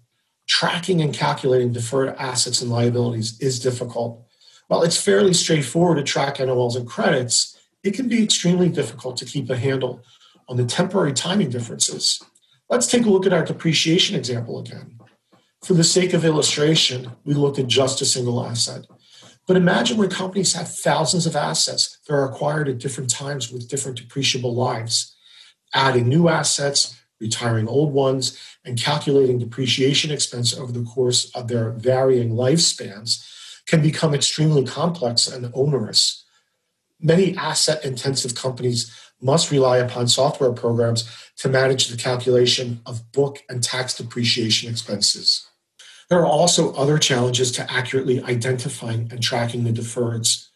Tracking 0.46 1.00
and 1.00 1.14
calculating 1.14 1.72
deferred 1.72 2.14
assets 2.16 2.60
and 2.60 2.70
liabilities 2.70 3.38
is 3.40 3.60
difficult. 3.60 4.26
While 4.68 4.82
it's 4.82 5.02
fairly 5.02 5.34
straightforward 5.34 5.98
to 5.98 6.02
track 6.02 6.36
NOLs 6.36 6.76
and 6.76 6.86
credits, 6.86 7.58
it 7.82 7.92
can 7.92 8.08
be 8.08 8.22
extremely 8.22 8.68
difficult 8.68 9.16
to 9.18 9.24
keep 9.24 9.48
a 9.50 9.56
handle 9.56 10.02
on 10.48 10.56
the 10.56 10.64
temporary 10.64 11.12
timing 11.12 11.50
differences. 11.50 12.22
Let's 12.68 12.86
take 12.86 13.04
a 13.04 13.10
look 13.10 13.26
at 13.26 13.32
our 13.32 13.44
depreciation 13.44 14.16
example 14.16 14.58
again. 14.58 14.99
For 15.62 15.74
the 15.74 15.84
sake 15.84 16.14
of 16.14 16.24
illustration, 16.24 17.12
we 17.24 17.34
looked 17.34 17.58
at 17.58 17.66
just 17.66 18.00
a 18.00 18.06
single 18.06 18.44
asset. 18.44 18.86
But 19.46 19.56
imagine 19.56 19.98
when 19.98 20.10
companies 20.10 20.54
have 20.54 20.72
thousands 20.72 21.26
of 21.26 21.36
assets 21.36 21.98
that 22.06 22.14
are 22.14 22.24
acquired 22.24 22.68
at 22.68 22.78
different 22.78 23.10
times 23.10 23.50
with 23.52 23.68
different 23.68 24.00
depreciable 24.00 24.54
lives. 24.54 25.16
Adding 25.74 26.08
new 26.08 26.28
assets, 26.28 26.98
retiring 27.20 27.68
old 27.68 27.92
ones, 27.92 28.38
and 28.64 28.80
calculating 28.80 29.38
depreciation 29.38 30.10
expense 30.10 30.56
over 30.56 30.72
the 30.72 30.84
course 30.84 31.30
of 31.34 31.48
their 31.48 31.70
varying 31.72 32.30
lifespans 32.30 33.26
can 33.66 33.82
become 33.82 34.14
extremely 34.14 34.64
complex 34.64 35.28
and 35.28 35.50
onerous. 35.54 36.24
Many 37.00 37.36
asset 37.36 37.84
intensive 37.84 38.34
companies 38.34 38.90
must 39.20 39.50
rely 39.50 39.78
upon 39.78 40.08
software 40.08 40.52
programs 40.52 41.08
to 41.36 41.48
manage 41.48 41.88
the 41.88 41.96
calculation 41.96 42.80
of 42.86 43.12
book 43.12 43.40
and 43.48 43.62
tax 43.62 43.94
depreciation 43.94 44.70
expenses. 44.70 45.49
There 46.10 46.18
are 46.18 46.26
also 46.26 46.74
other 46.74 46.98
challenges 46.98 47.52
to 47.52 47.72
accurately 47.72 48.20
identifying 48.22 49.08
and 49.12 49.22
tracking 49.22 49.62
the 49.62 49.72
deferreds. 49.72 50.48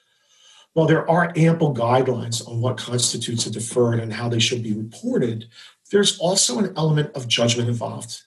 While 0.73 0.87
there 0.87 1.09
are 1.09 1.33
ample 1.37 1.73
guidelines 1.73 2.47
on 2.47 2.61
what 2.61 2.77
constitutes 2.77 3.47
a 3.47 3.53
deferred 3.53 4.01
and 4.01 4.13
how 4.13 4.29
they 4.29 4.41
should 4.41 4.65
be 4.65 4.73
reported, 4.73 5.49
there's 5.93 6.19
also 6.19 6.59
an 6.59 6.75
element 6.77 7.15
of 7.15 7.29
judgment 7.29 7.69
involved. 7.69 8.23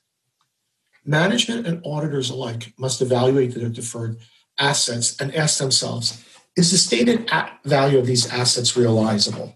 Management 1.06 1.68
and 1.68 1.82
auditors 1.86 2.30
alike 2.30 2.74
must 2.78 3.02
evaluate 3.02 3.54
their 3.54 3.70
deferred 3.70 4.20
assets 4.58 5.20
and 5.20 5.36
ask 5.36 5.60
themselves 5.60 6.24
is 6.56 6.72
the 6.72 6.78
stated 6.78 7.30
value 7.66 8.00
of 8.00 8.08
these 8.08 8.28
assets 8.34 8.76
realizable? 8.76 9.56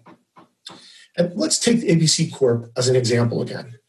And 1.18 1.34
let's 1.36 1.58
take 1.58 1.80
ABC 1.80 2.32
Corp 2.32 2.72
as 2.78 2.88
an 2.88 2.96
example 2.96 3.42
again. 3.42 3.80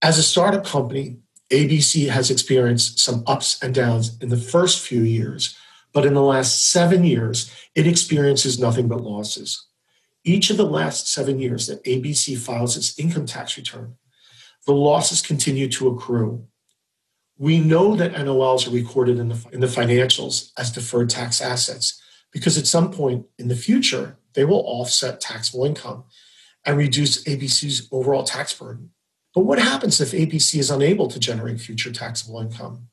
As 0.00 0.16
a 0.16 0.22
startup 0.22 0.64
company, 0.64 1.18
ABC 1.50 2.08
has 2.08 2.30
experienced 2.30 2.98
some 2.98 3.22
ups 3.26 3.62
and 3.62 3.74
downs 3.74 4.18
in 4.20 4.28
the 4.28 4.36
first 4.36 4.86
few 4.86 5.02
years, 5.02 5.56
but 5.92 6.04
in 6.04 6.14
the 6.14 6.22
last 6.22 6.66
seven 6.66 7.04
years, 7.04 7.50
it 7.74 7.86
experiences 7.86 8.58
nothing 8.58 8.88
but 8.88 9.00
losses. 9.00 9.66
Each 10.24 10.50
of 10.50 10.58
the 10.58 10.66
last 10.66 11.10
seven 11.10 11.38
years 11.38 11.66
that 11.66 11.82
ABC 11.84 12.36
files 12.36 12.76
its 12.76 12.98
income 12.98 13.24
tax 13.24 13.56
return, 13.56 13.94
the 14.66 14.74
losses 14.74 15.22
continue 15.22 15.68
to 15.68 15.88
accrue. 15.88 16.46
We 17.38 17.60
know 17.60 17.96
that 17.96 18.12
NOLs 18.12 18.66
are 18.66 18.74
recorded 18.74 19.18
in 19.18 19.28
the, 19.28 19.46
in 19.52 19.60
the 19.60 19.66
financials 19.66 20.50
as 20.58 20.70
deferred 20.70 21.08
tax 21.08 21.40
assets 21.40 22.02
because 22.30 22.58
at 22.58 22.66
some 22.66 22.90
point 22.90 23.24
in 23.38 23.48
the 23.48 23.56
future, 23.56 24.18
they 24.34 24.44
will 24.44 24.64
offset 24.66 25.20
taxable 25.20 25.64
income 25.64 26.04
and 26.66 26.76
reduce 26.76 27.24
ABC's 27.24 27.88
overall 27.90 28.24
tax 28.24 28.52
burden. 28.52 28.90
But 29.38 29.44
what 29.44 29.60
happens 29.60 30.00
if 30.00 30.10
ABC 30.10 30.58
is 30.58 30.68
unable 30.68 31.06
to 31.06 31.20
generate 31.20 31.60
future 31.60 31.92
taxable 31.92 32.40
income? 32.40 32.88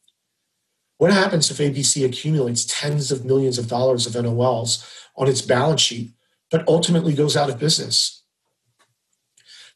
What 0.99 1.12
happens 1.12 1.49
if 1.49 1.58
ABC 1.58 2.05
accumulates 2.05 2.65
tens 2.65 3.12
of 3.12 3.25
millions 3.25 3.58
of 3.58 3.67
dollars 3.67 4.05
of 4.05 4.13
NOLs 4.13 4.88
on 5.17 5.27
its 5.27 5.41
balance 5.41 5.81
sheet, 5.81 6.12
but 6.51 6.63
ultimately 6.67 7.15
goes 7.15 7.36
out 7.36 7.49
of 7.49 7.58
business? 7.58 8.21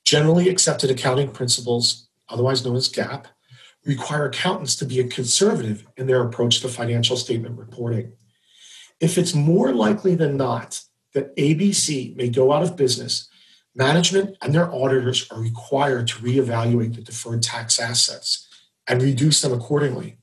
Generally 0.06 0.48
accepted 0.48 0.92
accounting 0.92 1.32
principles, 1.32 2.08
otherwise 2.30 2.64
known 2.64 2.76
as 2.76 2.88
GAAP, 2.88 3.26
require 3.84 4.26
accountants 4.26 4.76
to 4.76 4.86
be 4.86 5.04
conservative 5.06 5.88
in 5.98 6.06
their 6.06 6.22
approach 6.22 6.60
to 6.60 6.68
financial 6.68 7.18
statement 7.18 7.58
reporting. 7.58 8.12
If 9.00 9.18
it's 9.18 9.34
more 9.34 9.74
likely 9.74 10.14
than 10.14 10.38
not 10.38 10.84
that 11.16 11.36
ABC 11.36 12.16
may 12.16 12.30
go 12.30 12.52
out 12.52 12.62
of 12.62 12.78
business 12.78 13.28
Management 13.76 14.36
and 14.42 14.54
their 14.54 14.74
auditors 14.74 15.30
are 15.32 15.40
required 15.40 16.08
to 16.08 16.20
reevaluate 16.20 16.96
the 16.96 17.02
deferred 17.02 17.44
tax 17.44 17.80
assets 17.80 18.48
and 18.88 19.02
reduce 19.02 19.42
them 19.42 19.54
accordingly. 19.54 20.18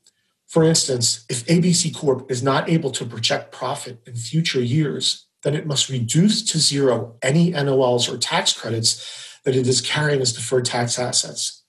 For 0.47 0.65
instance, 0.65 1.25
if 1.29 1.45
ABC 1.47 1.95
Corp 1.95 2.31
is 2.31 2.43
not 2.43 2.69
able 2.69 2.91
to 2.93 3.05
project 3.05 3.53
profit 3.53 4.01
in 4.07 4.15
future 4.15 4.61
years, 4.61 5.27
then 5.43 5.55
it 5.55 5.67
must 5.67 5.89
reduce 5.89 6.43
to 6.51 6.59
zero 6.59 7.17
any 7.23 7.53
NOLs 7.53 8.13
or 8.13 8.19
tax 8.19 8.53
credits 8.53 9.39
that 9.45 9.57
it 9.57 9.67
is 9.67 9.81
carrying 9.81 10.21
as 10.21 10.33
deferred 10.33 10.65
tax 10.65 10.99
assets. 10.99 11.63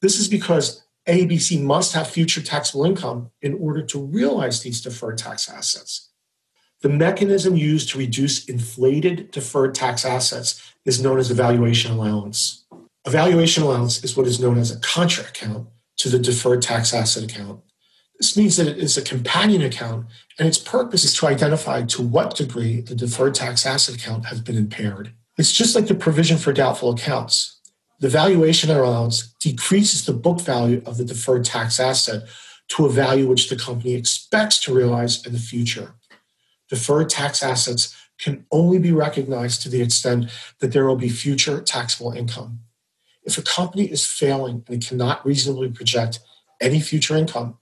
This 0.00 0.18
is 0.18 0.28
because 0.28 0.84
ABC 1.06 1.60
must 1.60 1.94
have 1.94 2.08
future 2.08 2.42
taxable 2.42 2.84
income 2.84 3.30
in 3.42 3.54
order 3.54 3.82
to 3.82 4.02
realize 4.02 4.62
these 4.62 4.80
deferred 4.80 5.18
tax 5.18 5.48
assets. 5.48 6.10
The 6.80 6.88
mechanism 6.88 7.56
used 7.56 7.88
to 7.90 7.98
reduce 7.98 8.44
inflated 8.44 9.30
deferred 9.30 9.74
tax 9.74 10.04
assets 10.04 10.62
is 10.88 11.02
known 11.02 11.18
as 11.18 11.30
a 11.30 11.34
valuation 11.34 11.92
allowance. 11.92 12.64
A 13.04 13.10
valuation 13.10 13.62
allowance 13.62 14.02
is 14.02 14.16
what 14.16 14.26
is 14.26 14.40
known 14.40 14.56
as 14.58 14.70
a 14.70 14.80
contra 14.80 15.24
account 15.24 15.68
to 15.98 16.08
the 16.08 16.18
deferred 16.18 16.62
tax 16.62 16.94
asset 16.94 17.24
account. 17.24 17.60
This 18.18 18.36
means 18.36 18.56
that 18.56 18.66
it 18.66 18.78
is 18.78 18.96
a 18.96 19.02
companion 19.02 19.62
account, 19.62 20.06
and 20.38 20.48
its 20.48 20.58
purpose 20.58 21.04
is 21.04 21.14
to 21.16 21.26
identify 21.26 21.82
to 21.82 22.02
what 22.02 22.34
degree 22.34 22.80
the 22.80 22.94
deferred 22.94 23.34
tax 23.34 23.66
asset 23.66 23.96
account 23.96 24.24
has 24.26 24.40
been 24.40 24.56
impaired. 24.56 25.12
It's 25.36 25.52
just 25.52 25.76
like 25.76 25.86
the 25.86 25.94
provision 25.94 26.38
for 26.38 26.52
doubtful 26.52 26.90
accounts. 26.90 27.60
The 28.00 28.08
valuation 28.08 28.70
allowance 28.70 29.34
decreases 29.40 30.06
the 30.06 30.12
book 30.14 30.40
value 30.40 30.82
of 30.86 30.96
the 30.96 31.04
deferred 31.04 31.44
tax 31.44 31.78
asset 31.78 32.22
to 32.68 32.86
a 32.86 32.90
value 32.90 33.28
which 33.28 33.50
the 33.50 33.56
company 33.56 33.94
expects 33.94 34.58
to 34.60 34.74
realize 34.74 35.24
in 35.26 35.32
the 35.32 35.38
future. 35.38 35.94
Deferred 36.70 37.10
tax 37.10 37.42
assets 37.42 37.94
can 38.18 38.44
only 38.50 38.78
be 38.78 38.92
recognized 38.92 39.62
to 39.62 39.68
the 39.68 39.82
extent 39.82 40.30
that 40.58 40.72
there 40.72 40.86
will 40.86 40.96
be 40.96 41.08
future 41.08 41.60
taxable 41.60 42.12
income. 42.12 42.60
If 43.22 43.38
a 43.38 43.42
company 43.42 43.84
is 43.84 44.06
failing 44.06 44.64
and 44.66 44.82
it 44.82 44.86
cannot 44.86 45.24
reasonably 45.24 45.70
project 45.70 46.20
any 46.60 46.80
future 46.80 47.16
income, 47.16 47.58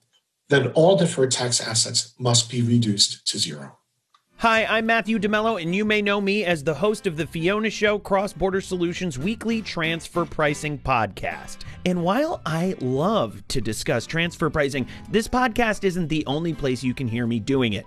then 0.48 0.68
all 0.68 0.96
deferred 0.96 1.32
tax 1.32 1.60
assets 1.60 2.14
must 2.18 2.50
be 2.50 2.62
reduced 2.62 3.26
to 3.28 3.38
zero. 3.38 3.76
Hi, 4.40 4.66
I'm 4.66 4.84
Matthew 4.84 5.18
DeMello, 5.18 5.60
and 5.60 5.74
you 5.74 5.82
may 5.86 6.02
know 6.02 6.20
me 6.20 6.44
as 6.44 6.62
the 6.62 6.74
host 6.74 7.06
of 7.06 7.16
the 7.16 7.26
Fiona 7.26 7.70
Show 7.70 7.98
Cross 7.98 8.34
Border 8.34 8.60
Solutions 8.60 9.18
weekly 9.18 9.62
transfer 9.62 10.26
pricing 10.26 10.78
podcast. 10.78 11.60
And 11.86 12.04
while 12.04 12.42
I 12.44 12.74
love 12.80 13.42
to 13.48 13.62
discuss 13.62 14.04
transfer 14.04 14.50
pricing, 14.50 14.86
this 15.10 15.26
podcast 15.26 15.84
isn't 15.84 16.08
the 16.08 16.24
only 16.26 16.52
place 16.52 16.84
you 16.84 16.92
can 16.92 17.08
hear 17.08 17.26
me 17.26 17.40
doing 17.40 17.72
it. 17.72 17.86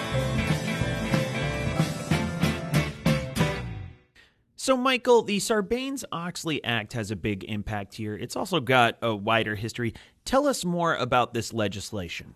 So, 4.63 4.77
Michael, 4.77 5.23
the 5.23 5.39
Sarbanes 5.39 6.03
Oxley 6.11 6.63
Act 6.63 6.93
has 6.93 7.09
a 7.09 7.15
big 7.15 7.45
impact 7.45 7.95
here. 7.95 8.15
It's 8.15 8.35
also 8.35 8.59
got 8.59 8.95
a 9.01 9.15
wider 9.15 9.55
history. 9.55 9.95
Tell 10.23 10.45
us 10.45 10.63
more 10.63 10.93
about 10.97 11.33
this 11.33 11.51
legislation. 11.51 12.35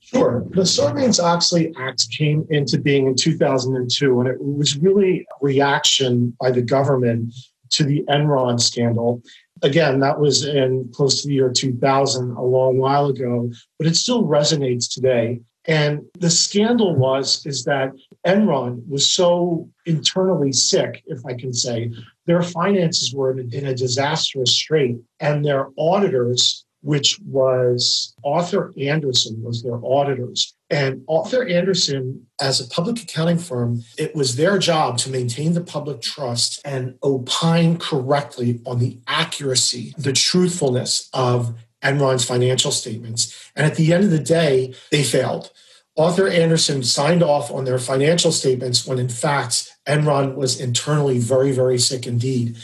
Sure. 0.00 0.44
The 0.50 0.62
Sarbanes 0.62 1.22
Oxley 1.22 1.72
Act 1.78 2.10
came 2.10 2.44
into 2.50 2.80
being 2.80 3.06
in 3.06 3.14
2002, 3.14 4.18
and 4.18 4.28
it 4.28 4.38
was 4.40 4.76
really 4.78 5.20
a 5.20 5.24
reaction 5.40 6.36
by 6.40 6.50
the 6.50 6.62
government 6.62 7.32
to 7.70 7.84
the 7.84 8.02
Enron 8.08 8.60
scandal. 8.60 9.22
Again, 9.62 10.00
that 10.00 10.18
was 10.18 10.44
in 10.44 10.90
close 10.92 11.22
to 11.22 11.28
the 11.28 11.34
year 11.34 11.52
2000, 11.52 12.32
a 12.32 12.42
long 12.42 12.76
while 12.76 13.06
ago, 13.06 13.52
but 13.78 13.86
it 13.86 13.94
still 13.94 14.24
resonates 14.24 14.92
today. 14.92 15.42
And 15.66 16.06
the 16.18 16.30
scandal 16.30 16.96
was 16.96 17.46
is 17.46 17.62
that 17.64 17.92
Enron 18.26 18.86
was 18.88 19.08
so 19.08 19.68
internally 19.86 20.52
sick, 20.52 21.02
if 21.06 21.24
I 21.24 21.34
can 21.34 21.52
say, 21.52 21.92
their 22.26 22.42
finances 22.42 23.14
were 23.14 23.38
in 23.38 23.66
a 23.66 23.74
disastrous 23.74 24.52
strait, 24.52 24.96
and 25.20 25.44
their 25.44 25.68
auditors 25.78 26.66
which 26.86 27.18
was 27.26 28.14
Arthur 28.24 28.72
Andersen 28.80 29.42
was 29.42 29.62
their 29.62 29.84
auditors. 29.84 30.54
And 30.70 31.02
Arthur 31.08 31.44
Andersen, 31.44 32.26
as 32.40 32.60
a 32.60 32.68
public 32.68 33.02
accounting 33.02 33.38
firm, 33.38 33.82
it 33.98 34.14
was 34.14 34.36
their 34.36 34.56
job 34.58 34.96
to 34.98 35.10
maintain 35.10 35.54
the 35.54 35.64
public 35.64 36.00
trust 36.00 36.60
and 36.64 36.96
opine 37.02 37.78
correctly 37.78 38.60
on 38.64 38.78
the 38.78 39.00
accuracy, 39.08 39.94
the 39.98 40.12
truthfulness 40.12 41.10
of 41.12 41.56
Enron's 41.82 42.24
financial 42.24 42.70
statements. 42.70 43.50
And 43.56 43.66
at 43.66 43.74
the 43.74 43.92
end 43.92 44.04
of 44.04 44.10
the 44.10 44.20
day, 44.20 44.72
they 44.92 45.02
failed. 45.02 45.50
Arthur 45.98 46.28
Andersen 46.28 46.82
signed 46.82 47.22
off 47.22 47.50
on 47.50 47.64
their 47.64 47.78
financial 47.78 48.30
statements 48.30 48.86
when, 48.86 48.98
in 48.98 49.08
fact, 49.08 49.76
Enron 49.86 50.34
was 50.34 50.60
internally 50.60 51.18
very, 51.18 51.52
very 51.52 51.78
sick 51.78 52.06
indeed. 52.06 52.56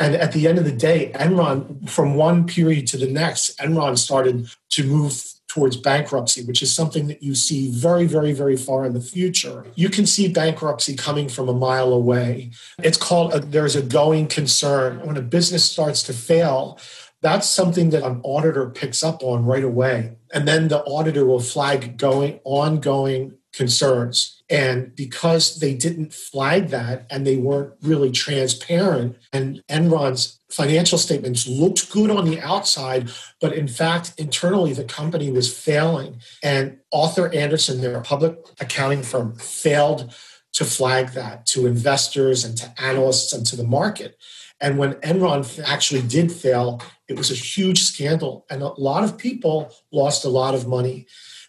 And 0.00 0.14
at 0.14 0.32
the 0.32 0.48
end 0.48 0.58
of 0.58 0.64
the 0.64 0.72
day, 0.72 1.12
Enron, 1.14 1.88
from 1.88 2.14
one 2.14 2.46
period 2.46 2.86
to 2.88 2.96
the 2.96 3.06
next, 3.06 3.56
Enron 3.58 3.98
started 3.98 4.48
to 4.70 4.84
move 4.84 5.22
towards 5.46 5.76
bankruptcy, 5.76 6.42
which 6.44 6.62
is 6.62 6.72
something 6.72 7.08
that 7.08 7.22
you 7.22 7.34
see 7.34 7.70
very, 7.70 8.06
very, 8.06 8.32
very 8.32 8.56
far 8.56 8.84
in 8.84 8.94
the 8.94 9.00
future. 9.00 9.66
You 9.74 9.88
can 9.88 10.06
see 10.06 10.28
bankruptcy 10.28 10.94
coming 10.94 11.28
from 11.28 11.48
a 11.48 11.52
mile 11.52 11.92
away. 11.92 12.52
It's 12.82 12.96
called 12.96 13.34
a, 13.34 13.40
there's 13.40 13.76
a 13.76 13.82
going 13.82 14.28
concern. 14.28 15.04
When 15.04 15.16
a 15.16 15.22
business 15.22 15.68
starts 15.68 16.04
to 16.04 16.12
fail, 16.12 16.78
that's 17.22 17.48
something 17.48 17.90
that 17.90 18.02
an 18.02 18.20
auditor 18.22 18.70
picks 18.70 19.04
up 19.04 19.22
on 19.22 19.44
right 19.44 19.64
away. 19.64 20.16
And 20.32 20.46
then 20.48 20.68
the 20.68 20.82
auditor 20.84 21.24
will 21.24 21.40
flag 21.40 21.98
going 21.98 22.40
ongoing 22.44 23.36
concerns. 23.52 24.42
And 24.48 24.94
because 24.94 25.58
they 25.58 25.74
didn't 25.74 26.14
flag 26.14 26.68
that 26.68 27.06
and 27.10 27.26
they 27.26 27.36
weren't 27.36 27.74
really 27.82 28.10
transparent, 28.10 29.16
and 29.32 29.62
Enron's 29.68 30.38
financial 30.50 30.98
statements 30.98 31.46
looked 31.46 31.90
good 31.90 32.10
on 32.10 32.24
the 32.24 32.40
outside, 32.40 33.10
but 33.40 33.52
in 33.52 33.68
fact, 33.68 34.14
internally, 34.18 34.72
the 34.72 34.84
company 34.84 35.30
was 35.30 35.56
failing. 35.56 36.20
And 36.42 36.78
Arthur 36.92 37.32
Andersen, 37.34 37.80
their 37.80 38.00
public 38.00 38.38
accounting 38.60 39.02
firm, 39.02 39.36
failed 39.36 40.12
to 40.52 40.64
flag 40.64 41.10
that 41.10 41.46
to 41.46 41.66
investors 41.66 42.44
and 42.44 42.56
to 42.58 42.72
analysts 42.78 43.32
and 43.32 43.46
to 43.46 43.56
the 43.56 43.64
market. 43.64 44.16
And 44.60 44.78
when 44.78 44.94
Enron 44.94 45.62
actually 45.64 46.02
did 46.02 46.30
fail, 46.30 46.82
it 47.08 47.16
was 47.16 47.30
a 47.30 47.34
huge 47.34 47.82
scandal. 47.82 48.46
And 48.50 48.62
a 48.62 48.80
lot 48.80 49.04
of 49.04 49.18
people 49.18 49.72
lost 49.90 50.24
a 50.24 50.28
lot 50.28 50.54
of 50.54 50.68
money. 50.68 51.06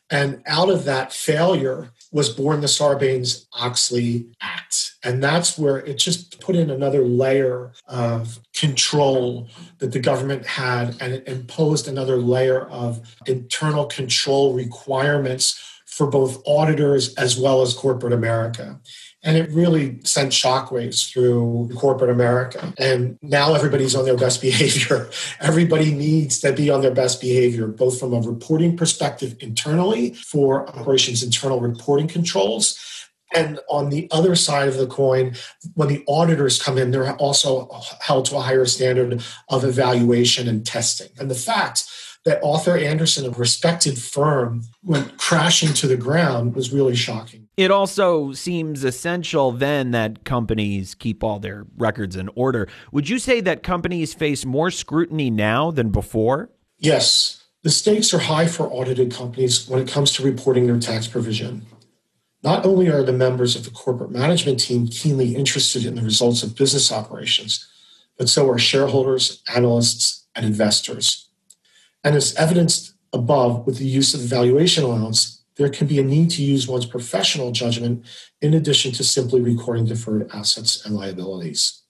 And 0.10 0.44
out 0.46 0.70
of 0.70 0.84
that 0.86 1.14
failure 1.14 1.92
was 2.12 2.30
born 2.30 2.60
the 2.60 2.68
Sarbanes 2.68 3.46
Oxley 3.54 4.28
Act. 4.42 4.96
And 5.04 5.24
that's 5.24 5.58
where 5.58 5.78
it 5.78 5.98
just 5.98 6.42
put 6.42 6.56
in 6.56 6.70
another 6.70 7.06
layer 7.06 7.72
of 7.88 8.40
control 8.54 9.48
that 9.80 9.94
the 9.94 10.00
government 10.00 10.46
had, 10.46 10.98
and 11.02 11.14
it 11.14 11.28
imposed 11.28 11.88
another 11.88 12.18
layer 12.18 12.68
of 12.68 13.16
internal 13.26 13.86
control 13.86 14.54
requirements 14.54 15.60
for 15.86 16.08
both 16.08 16.42
auditors 16.46 17.14
as 17.16 17.40
well 17.40 17.62
as 17.62 17.74
corporate 17.74 18.14
America. 18.14 18.80
And 19.24 19.38
it 19.38 19.52
really 19.52 20.00
sent 20.04 20.32
shockwaves 20.32 21.12
through 21.12 21.70
corporate 21.76 22.10
America. 22.10 22.74
And 22.80 23.20
now 23.22 23.54
everybody's 23.54 23.96
on 23.96 24.06
their 24.06 24.18
best 24.18 24.42
behavior. 24.42 25.10
Everybody 25.40 25.92
needs 25.94 26.40
to 26.40 26.52
be 26.52 26.72
on 26.72 26.82
their 26.82 26.94
best 26.94 27.22
behavior, 27.22 27.68
both 27.68 28.00
from 28.00 28.14
a 28.14 28.22
reporting 28.22 28.76
perspective 28.76 29.36
internally 29.40 30.16
for 30.16 30.68
operations 30.70 31.22
internal 31.22 31.62
reporting 31.62 32.08
controls. 32.08 32.80
And 33.34 33.60
on 33.70 33.90
the 33.90 34.08
other 34.12 34.36
side 34.36 34.68
of 34.68 34.78
the 34.78 34.88
coin, 34.88 35.36
when 35.76 35.88
the 35.88 36.04
auditors 36.08 36.62
come 36.62 36.78
in, 36.78 36.92
they're 36.92 37.16
also 37.16 37.70
held 38.02 38.26
to 38.26 38.38
a 38.38 38.42
higher 38.42 38.66
standard 38.66 39.24
of 39.50 39.64
evaluation 39.64 40.48
and 40.48 40.66
testing. 40.66 41.10
And 41.20 41.30
the 41.30 41.36
fact 41.36 41.86
that 42.26 42.44
Arthur 42.44 42.78
Andersen, 42.78 43.26
a 43.26 43.32
respected 43.32 43.98
firm, 43.98 44.64
went 44.84 45.18
crashing 45.18 45.74
to 45.76 45.88
the 45.88 45.98
ground 45.98 46.56
was 46.56 46.74
really 46.74 46.96
shocking. 46.96 47.41
It 47.58 47.70
also 47.70 48.32
seems 48.32 48.84
essential 48.84 49.52
then 49.52 49.92
that 49.92 50.24
companies 50.24 50.96
keep 50.96 51.24
all 51.24 51.40
their 51.40 51.66
records 51.78 52.16
in 52.16 52.30
order. 52.34 52.68
Would 52.92 53.10
you 53.10 53.20
say 53.20 53.42
that 53.42 53.62
companies 53.62 54.14
face 54.14 54.46
more 54.46 54.72
scrutiny 54.72 55.30
now 55.30 55.70
than 55.70 55.90
before? 55.90 56.50
Yes. 56.80 57.44
The 57.64 57.70
stakes 57.70 58.14
are 58.14 58.20
high 58.20 58.48
for 58.48 58.72
audited 58.72 59.14
companies 59.14 59.68
when 59.68 59.82
it 59.82 59.88
comes 59.88 60.12
to 60.14 60.24
reporting 60.24 60.66
their 60.66 60.80
tax 60.80 61.08
provision. 61.08 61.66
Not 62.44 62.66
only 62.66 62.90
are 62.90 63.04
the 63.04 63.14
members 63.14 63.56
of 63.56 63.66
the 63.66 63.70
corporate 63.70 64.10
management 64.10 64.60
team 64.60 64.88
keenly 64.88 65.36
interested 65.36 65.86
in 65.86 65.96
the 65.96 66.02
results 66.02 66.42
of 66.42 66.56
business 66.56 66.92
operations, 66.92 67.68
but 68.18 68.30
so 68.30 68.50
are 68.50 68.58
shareholders, 68.58 69.44
analysts, 69.54 70.26
and 70.36 70.46
investors. 70.46 71.28
And 72.04 72.16
as 72.16 72.34
evidenced 72.36 72.94
above 73.14 73.68
with 73.68 73.78
the 73.78 73.86
use 73.86 74.16
of 74.16 74.22
the 74.22 74.28
valuation 74.28 74.84
allowance, 74.84 75.41
there 75.62 75.70
can 75.70 75.86
be 75.86 76.00
a 76.00 76.04
need 76.04 76.32
to 76.32 76.44
use 76.44 76.68
one's 76.68 76.88
professional 76.88 77.52
judgment 77.52 78.04
in 78.42 78.56
addition 78.56 78.92
to 78.94 79.04
simply 79.04 79.42
recording 79.42 79.86
deferred 79.86 80.28
assets 80.34 80.84
and 80.84 80.96
liabilities. 80.96 81.84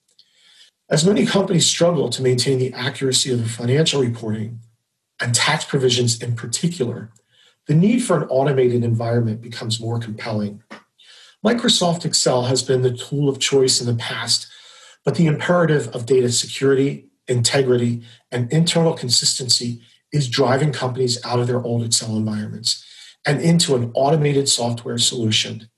As 0.90 1.06
many 1.06 1.24
companies 1.24 1.64
struggle 1.64 2.10
to 2.10 2.22
maintain 2.22 2.58
the 2.58 2.74
accuracy 2.74 3.32
of 3.32 3.38
their 3.38 3.48
financial 3.48 4.02
reporting 4.02 4.60
and 5.22 5.34
tax 5.34 5.64
provisions 5.64 6.22
in 6.22 6.36
particular, 6.36 7.10
the 7.66 7.74
need 7.74 8.00
for 8.00 8.18
an 8.18 8.28
automated 8.28 8.84
environment 8.84 9.40
becomes 9.40 9.80
more 9.80 9.98
compelling. 9.98 10.62
Microsoft 11.44 12.04
Excel 12.04 12.42
has 12.42 12.62
been 12.62 12.82
the 12.82 12.94
tool 12.94 13.26
of 13.26 13.38
choice 13.38 13.80
in 13.80 13.86
the 13.86 13.94
past, 13.94 14.48
but 15.02 15.14
the 15.14 15.26
imperative 15.26 15.88
of 15.94 16.04
data 16.04 16.30
security, 16.30 17.08
integrity, 17.26 18.02
and 18.30 18.52
internal 18.52 18.92
consistency 18.92 19.80
is 20.12 20.28
driving 20.28 20.72
companies 20.72 21.24
out 21.24 21.38
of 21.38 21.46
their 21.46 21.62
old 21.62 21.82
Excel 21.82 22.16
environments 22.16 22.84
and 23.26 23.40
into 23.40 23.74
an 23.74 23.90
automated 23.94 24.48
software 24.48 24.98
solution. 24.98 25.68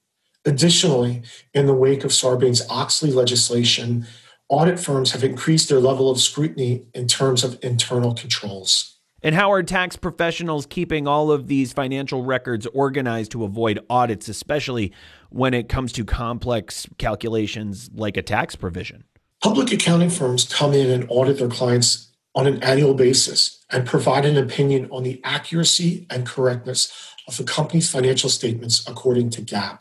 Additionally, 0.44 1.22
in 1.54 1.66
the 1.66 1.74
wake 1.74 2.04
of 2.04 2.11
Sarbanes 2.11 2.62
Oxley 2.68 3.11
legislation, 3.11 4.07
audit 4.48 4.78
firms 4.78 5.12
have 5.12 5.24
increased 5.24 5.68
their 5.68 5.80
level 5.80 6.11
of 6.11 6.20
scrutiny 6.20 6.87
in 6.94 7.09
terms 7.09 7.44
of 7.44 7.59
internal 7.62 8.14
controls. 8.14 8.98
And 9.22 9.35
how 9.35 9.50
are 9.52 9.62
tax 9.62 9.96
professionals 9.96 10.66
keeping 10.66 11.09
all 11.09 11.33
of 11.33 11.46
these 11.46 11.72
financial 11.72 12.24
records 12.24 12.66
organized 12.74 13.33
to 13.33 13.44
avoid 13.44 13.80
audits, 13.88 14.28
especially 14.28 14.92
when 15.30 15.54
it 15.54 15.70
comes 15.70 15.92
to 15.92 16.04
complex 16.04 16.87
calculations 16.98 17.88
like 17.94 18.18
a 18.18 18.22
tax 18.22 18.54
provision? 18.54 19.04
Public 19.42 19.72
accounting 19.72 20.11
firms 20.11 20.52
come 20.52 20.74
in 20.74 20.90
and 20.90 21.07
audit 21.09 21.38
their 21.38 21.48
clients 21.48 22.12
on 22.35 22.46
an 22.46 22.62
annual 22.62 22.92
basis 22.92 23.64
and 23.70 23.87
provide 23.87 24.26
an 24.26 24.37
opinion 24.37 24.88
on 24.90 25.04
the 25.04 25.22
accuracy 25.24 26.07
and 26.11 26.26
correctness 26.26 27.13
of 27.26 27.37
the 27.37 27.44
company's 27.44 27.90
financial 27.90 28.30
statements 28.30 28.87
according 28.88 29.30
to 29.30 29.42
GAAP. 29.42 29.80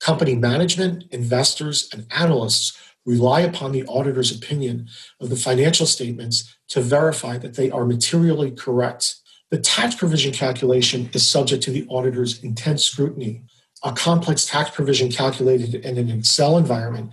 Company 0.00 0.34
management, 0.34 1.04
investors, 1.10 1.88
and 1.92 2.06
analysts 2.10 2.78
rely 3.06 3.40
upon 3.40 3.72
the 3.72 3.84
auditor's 3.86 4.36
opinion 4.36 4.88
of 5.20 5.30
the 5.30 5.36
financial 5.36 5.86
statements 5.86 6.56
to 6.68 6.80
verify 6.80 7.38
that 7.38 7.54
they 7.54 7.70
are 7.70 7.84
materially 7.84 8.50
correct. 8.50 9.16
The 9.50 9.58
tax 9.58 9.94
provision 9.94 10.32
calculation 10.32 11.08
is 11.12 11.26
subject 11.26 11.62
to 11.64 11.70
the 11.70 11.86
auditor's 11.88 12.42
intense 12.42 12.84
scrutiny. 12.84 13.44
A 13.84 13.92
complex 13.92 14.44
tax 14.44 14.70
provision 14.70 15.10
calculated 15.10 15.74
in 15.76 15.98
an 15.98 16.10
Excel 16.10 16.58
environment 16.58 17.12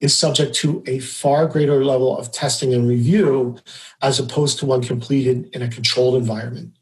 is 0.00 0.16
subject 0.16 0.54
to 0.54 0.82
a 0.86 0.98
far 0.98 1.46
greater 1.46 1.84
level 1.84 2.16
of 2.16 2.32
testing 2.32 2.72
and 2.74 2.88
review 2.88 3.56
as 4.02 4.18
opposed 4.18 4.58
to 4.58 4.66
one 4.66 4.82
completed 4.82 5.48
in 5.52 5.62
a 5.62 5.68
controlled 5.68 6.16
environment. 6.16 6.74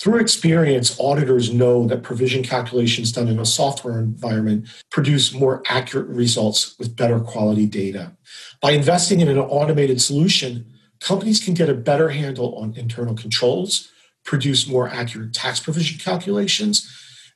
Through 0.00 0.18
experience, 0.18 0.98
auditors 0.98 1.52
know 1.52 1.86
that 1.86 2.02
provision 2.02 2.42
calculations 2.42 3.12
done 3.12 3.28
in 3.28 3.38
a 3.38 3.46
software 3.46 3.98
environment 4.00 4.68
produce 4.90 5.32
more 5.32 5.62
accurate 5.68 6.08
results 6.08 6.76
with 6.78 6.96
better 6.96 7.20
quality 7.20 7.66
data. 7.66 8.12
By 8.60 8.72
investing 8.72 9.20
in 9.20 9.28
an 9.28 9.38
automated 9.38 10.02
solution, 10.02 10.66
companies 11.00 11.42
can 11.42 11.54
get 11.54 11.68
a 11.68 11.74
better 11.74 12.08
handle 12.08 12.56
on 12.56 12.74
internal 12.76 13.14
controls, 13.14 13.90
produce 14.24 14.66
more 14.66 14.88
accurate 14.88 15.32
tax 15.32 15.60
provision 15.60 15.98
calculations, 15.98 16.90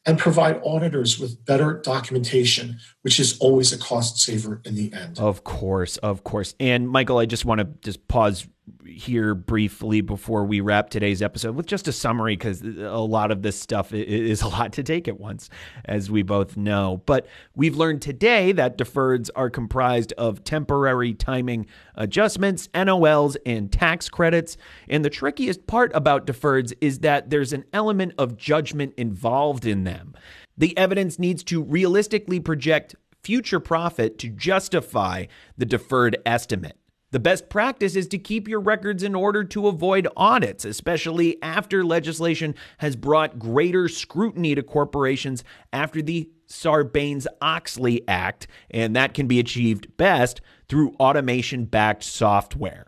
and 0.05 0.19
provide 0.19 0.61
auditors 0.65 1.19
with 1.19 1.45
better 1.45 1.81
documentation, 1.85 2.79
which 3.03 3.21
is 3.21 3.39
always 3.39 3.73
a 3.73 3.79
cost 3.79 4.19
saver 4.19 4.61
in 4.65 4.75
the 4.75 4.93
end. 4.93 5.19
Of 5.19 5.45
course, 5.45 5.97
of 5.99 6.25
course. 6.25 6.55
And 6.59 6.89
Michael, 6.89 7.19
I 7.19 7.27
just 7.27 7.45
want 7.45 7.61
to 7.61 7.69
just 7.83 8.09
pause 8.09 8.47
here 8.89 9.35
briefly 9.35 10.01
before 10.01 10.45
we 10.45 10.61
wrap 10.61 10.91
today's 10.91 11.23
episode 11.23 11.55
with 11.55 11.67
just 11.67 11.87
a 11.89 11.93
summary 11.93 12.37
because 12.37 12.63
a 12.63 12.99
lot 12.99 13.31
of 13.31 13.43
this 13.43 13.59
stuff 13.59 13.93
is 13.93 14.43
a 14.43 14.49
lot 14.49 14.73
to 14.73 14.83
take 14.83 15.07
at 15.09 15.21
once, 15.21 15.51
as 15.85 16.11
we 16.11 16.23
both 16.23 16.57
know. 16.57 17.03
But 17.07 17.27
we've 17.55 17.77
learned 17.77 18.03
today 18.03 18.53
that 18.53 18.79
deferreds 18.79 19.31
are 19.37 19.51
comprised 19.51 20.13
of 20.15 20.45
temporary 20.45 21.15
timing 21.15 21.67
adjustments, 21.95 22.69
NOLs, 22.69 23.37
and 23.45 23.71
tax 23.71 24.09
credits. 24.09 24.57
And 24.89 25.05
the 25.05 25.11
trickiest 25.11 25.67
part 25.67 25.93
about 25.95 26.27
deferreds 26.27 26.73
is 26.81 27.01
that 27.01 27.31
there's 27.31 27.53
an 27.53 27.65
element 27.73 28.15
of 28.19 28.37
judgment 28.37 28.95
involved 28.97 29.67
in 29.67 29.85
them. 29.85 30.15
The 30.57 30.77
evidence 30.77 31.19
needs 31.19 31.45
to 31.45 31.63
realistically 31.63 32.41
project 32.41 32.97
future 33.23 33.61
profit 33.61 34.19
to 34.19 34.29
justify 34.29 35.27
the 35.57 35.67
deferred 35.67 36.17
estimate. 36.25 36.77
The 37.11 37.21
best 37.21 37.49
practice 37.49 37.97
is 37.97 38.07
to 38.09 38.19
keep 38.19 38.49
your 38.49 38.61
records 38.61 39.03
in 39.03 39.15
order 39.15 39.43
to 39.43 39.69
avoid 39.69 40.07
audits, 40.15 40.67
especially 40.67 41.43
after 41.43 41.83
legislation 41.83 42.55
has 42.79 42.97
brought 42.97 43.39
greater 43.39 43.89
scrutiny 43.89 44.55
to 44.55 44.63
corporations 44.63 45.43
after 45.73 46.03
the 46.03 46.29
Sarbanes 46.47 47.27
Oxley 47.41 48.07
Act, 48.07 48.47
and 48.71 48.95
that 48.95 49.15
can 49.15 49.27
be 49.27 49.39
achieved 49.39 49.97
best 49.97 50.43
through 50.69 50.95
automation 50.97 51.65
backed 51.65 52.05
software. 52.05 52.88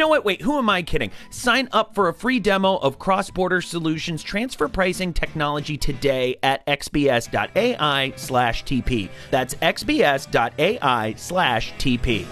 know 0.01 0.09
what? 0.09 0.25
Wait, 0.25 0.41
who 0.41 0.57
am 0.57 0.69
I 0.69 0.81
kidding? 0.81 1.11
Sign 1.29 1.69
up 1.71 1.95
for 1.95 2.09
a 2.09 2.13
free 2.13 2.39
demo 2.39 2.77
of 2.77 2.99
Cross 2.99 3.29
Border 3.31 3.61
Solutions 3.61 4.21
transfer 4.23 4.67
pricing 4.67 5.13
technology 5.13 5.77
today 5.77 6.37
at 6.43 6.65
xbs.ai 6.65 8.13
slash 8.15 8.65
TP. 8.65 9.09
That's 9.29 9.53
xbs.ai 9.55 11.13
slash 11.15 11.73
TP. 11.73 12.25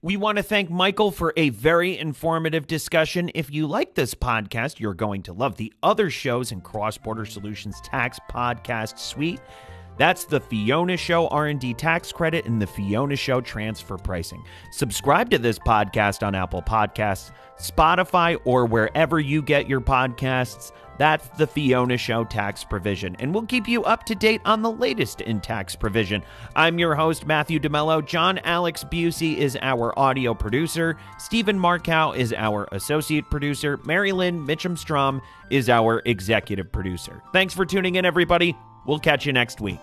We 0.00 0.16
want 0.16 0.36
to 0.38 0.42
thank 0.42 0.70
Michael 0.70 1.10
for 1.10 1.34
a 1.36 1.50
very 1.50 1.98
informative 1.98 2.66
discussion. 2.66 3.30
If 3.34 3.50
you 3.50 3.66
like 3.66 3.94
this 3.94 4.14
podcast, 4.14 4.80
you're 4.80 4.94
going 4.94 5.24
to 5.24 5.34
love 5.34 5.56
the 5.56 5.74
other 5.82 6.08
shows 6.08 6.52
in 6.52 6.62
Cross 6.62 6.98
Border 6.98 7.26
Solutions 7.26 7.78
Tax 7.82 8.18
Podcast 8.30 8.98
Suite. 8.98 9.40
That's 9.98 10.24
the 10.24 10.40
Fiona 10.40 10.96
Show 10.96 11.26
R&D 11.28 11.74
tax 11.74 12.12
credit 12.12 12.46
and 12.46 12.62
the 12.62 12.66
Fiona 12.66 13.16
Show 13.16 13.40
transfer 13.40 13.98
pricing. 13.98 14.44
Subscribe 14.70 15.28
to 15.30 15.38
this 15.38 15.58
podcast 15.58 16.24
on 16.24 16.34
Apple 16.34 16.62
Podcasts, 16.62 17.32
Spotify, 17.58 18.40
or 18.44 18.64
wherever 18.64 19.18
you 19.18 19.42
get 19.42 19.68
your 19.68 19.80
podcasts. 19.80 20.70
That's 20.98 21.28
the 21.30 21.46
Fiona 21.46 21.96
Show 21.96 22.24
tax 22.24 22.64
provision, 22.64 23.16
and 23.20 23.32
we'll 23.32 23.46
keep 23.46 23.68
you 23.68 23.84
up 23.84 24.04
to 24.04 24.14
date 24.14 24.40
on 24.44 24.62
the 24.62 24.70
latest 24.70 25.20
in 25.20 25.40
tax 25.40 25.76
provision. 25.76 26.22
I'm 26.56 26.78
your 26.78 26.94
host, 26.94 27.26
Matthew 27.26 27.60
DeMello. 27.60 28.04
John 28.04 28.38
Alex 28.38 28.84
Busey 28.84 29.36
is 29.36 29.56
our 29.62 29.96
audio 29.98 30.34
producer. 30.34 30.96
Stephen 31.18 31.58
Markow 31.58 32.16
is 32.16 32.32
our 32.32 32.68
associate 32.72 33.30
producer. 33.30 33.78
Mary 33.84 34.10
Lynn 34.12 34.44
Mitchum 34.44 34.76
Strom 34.76 35.22
is 35.50 35.68
our 35.68 36.02
executive 36.04 36.70
producer. 36.72 37.22
Thanks 37.32 37.54
for 37.54 37.64
tuning 37.64 37.94
in, 37.94 38.04
everybody. 38.04 38.56
We'll 38.88 38.98
catch 38.98 39.26
you 39.26 39.34
next 39.34 39.60
week. 39.60 39.80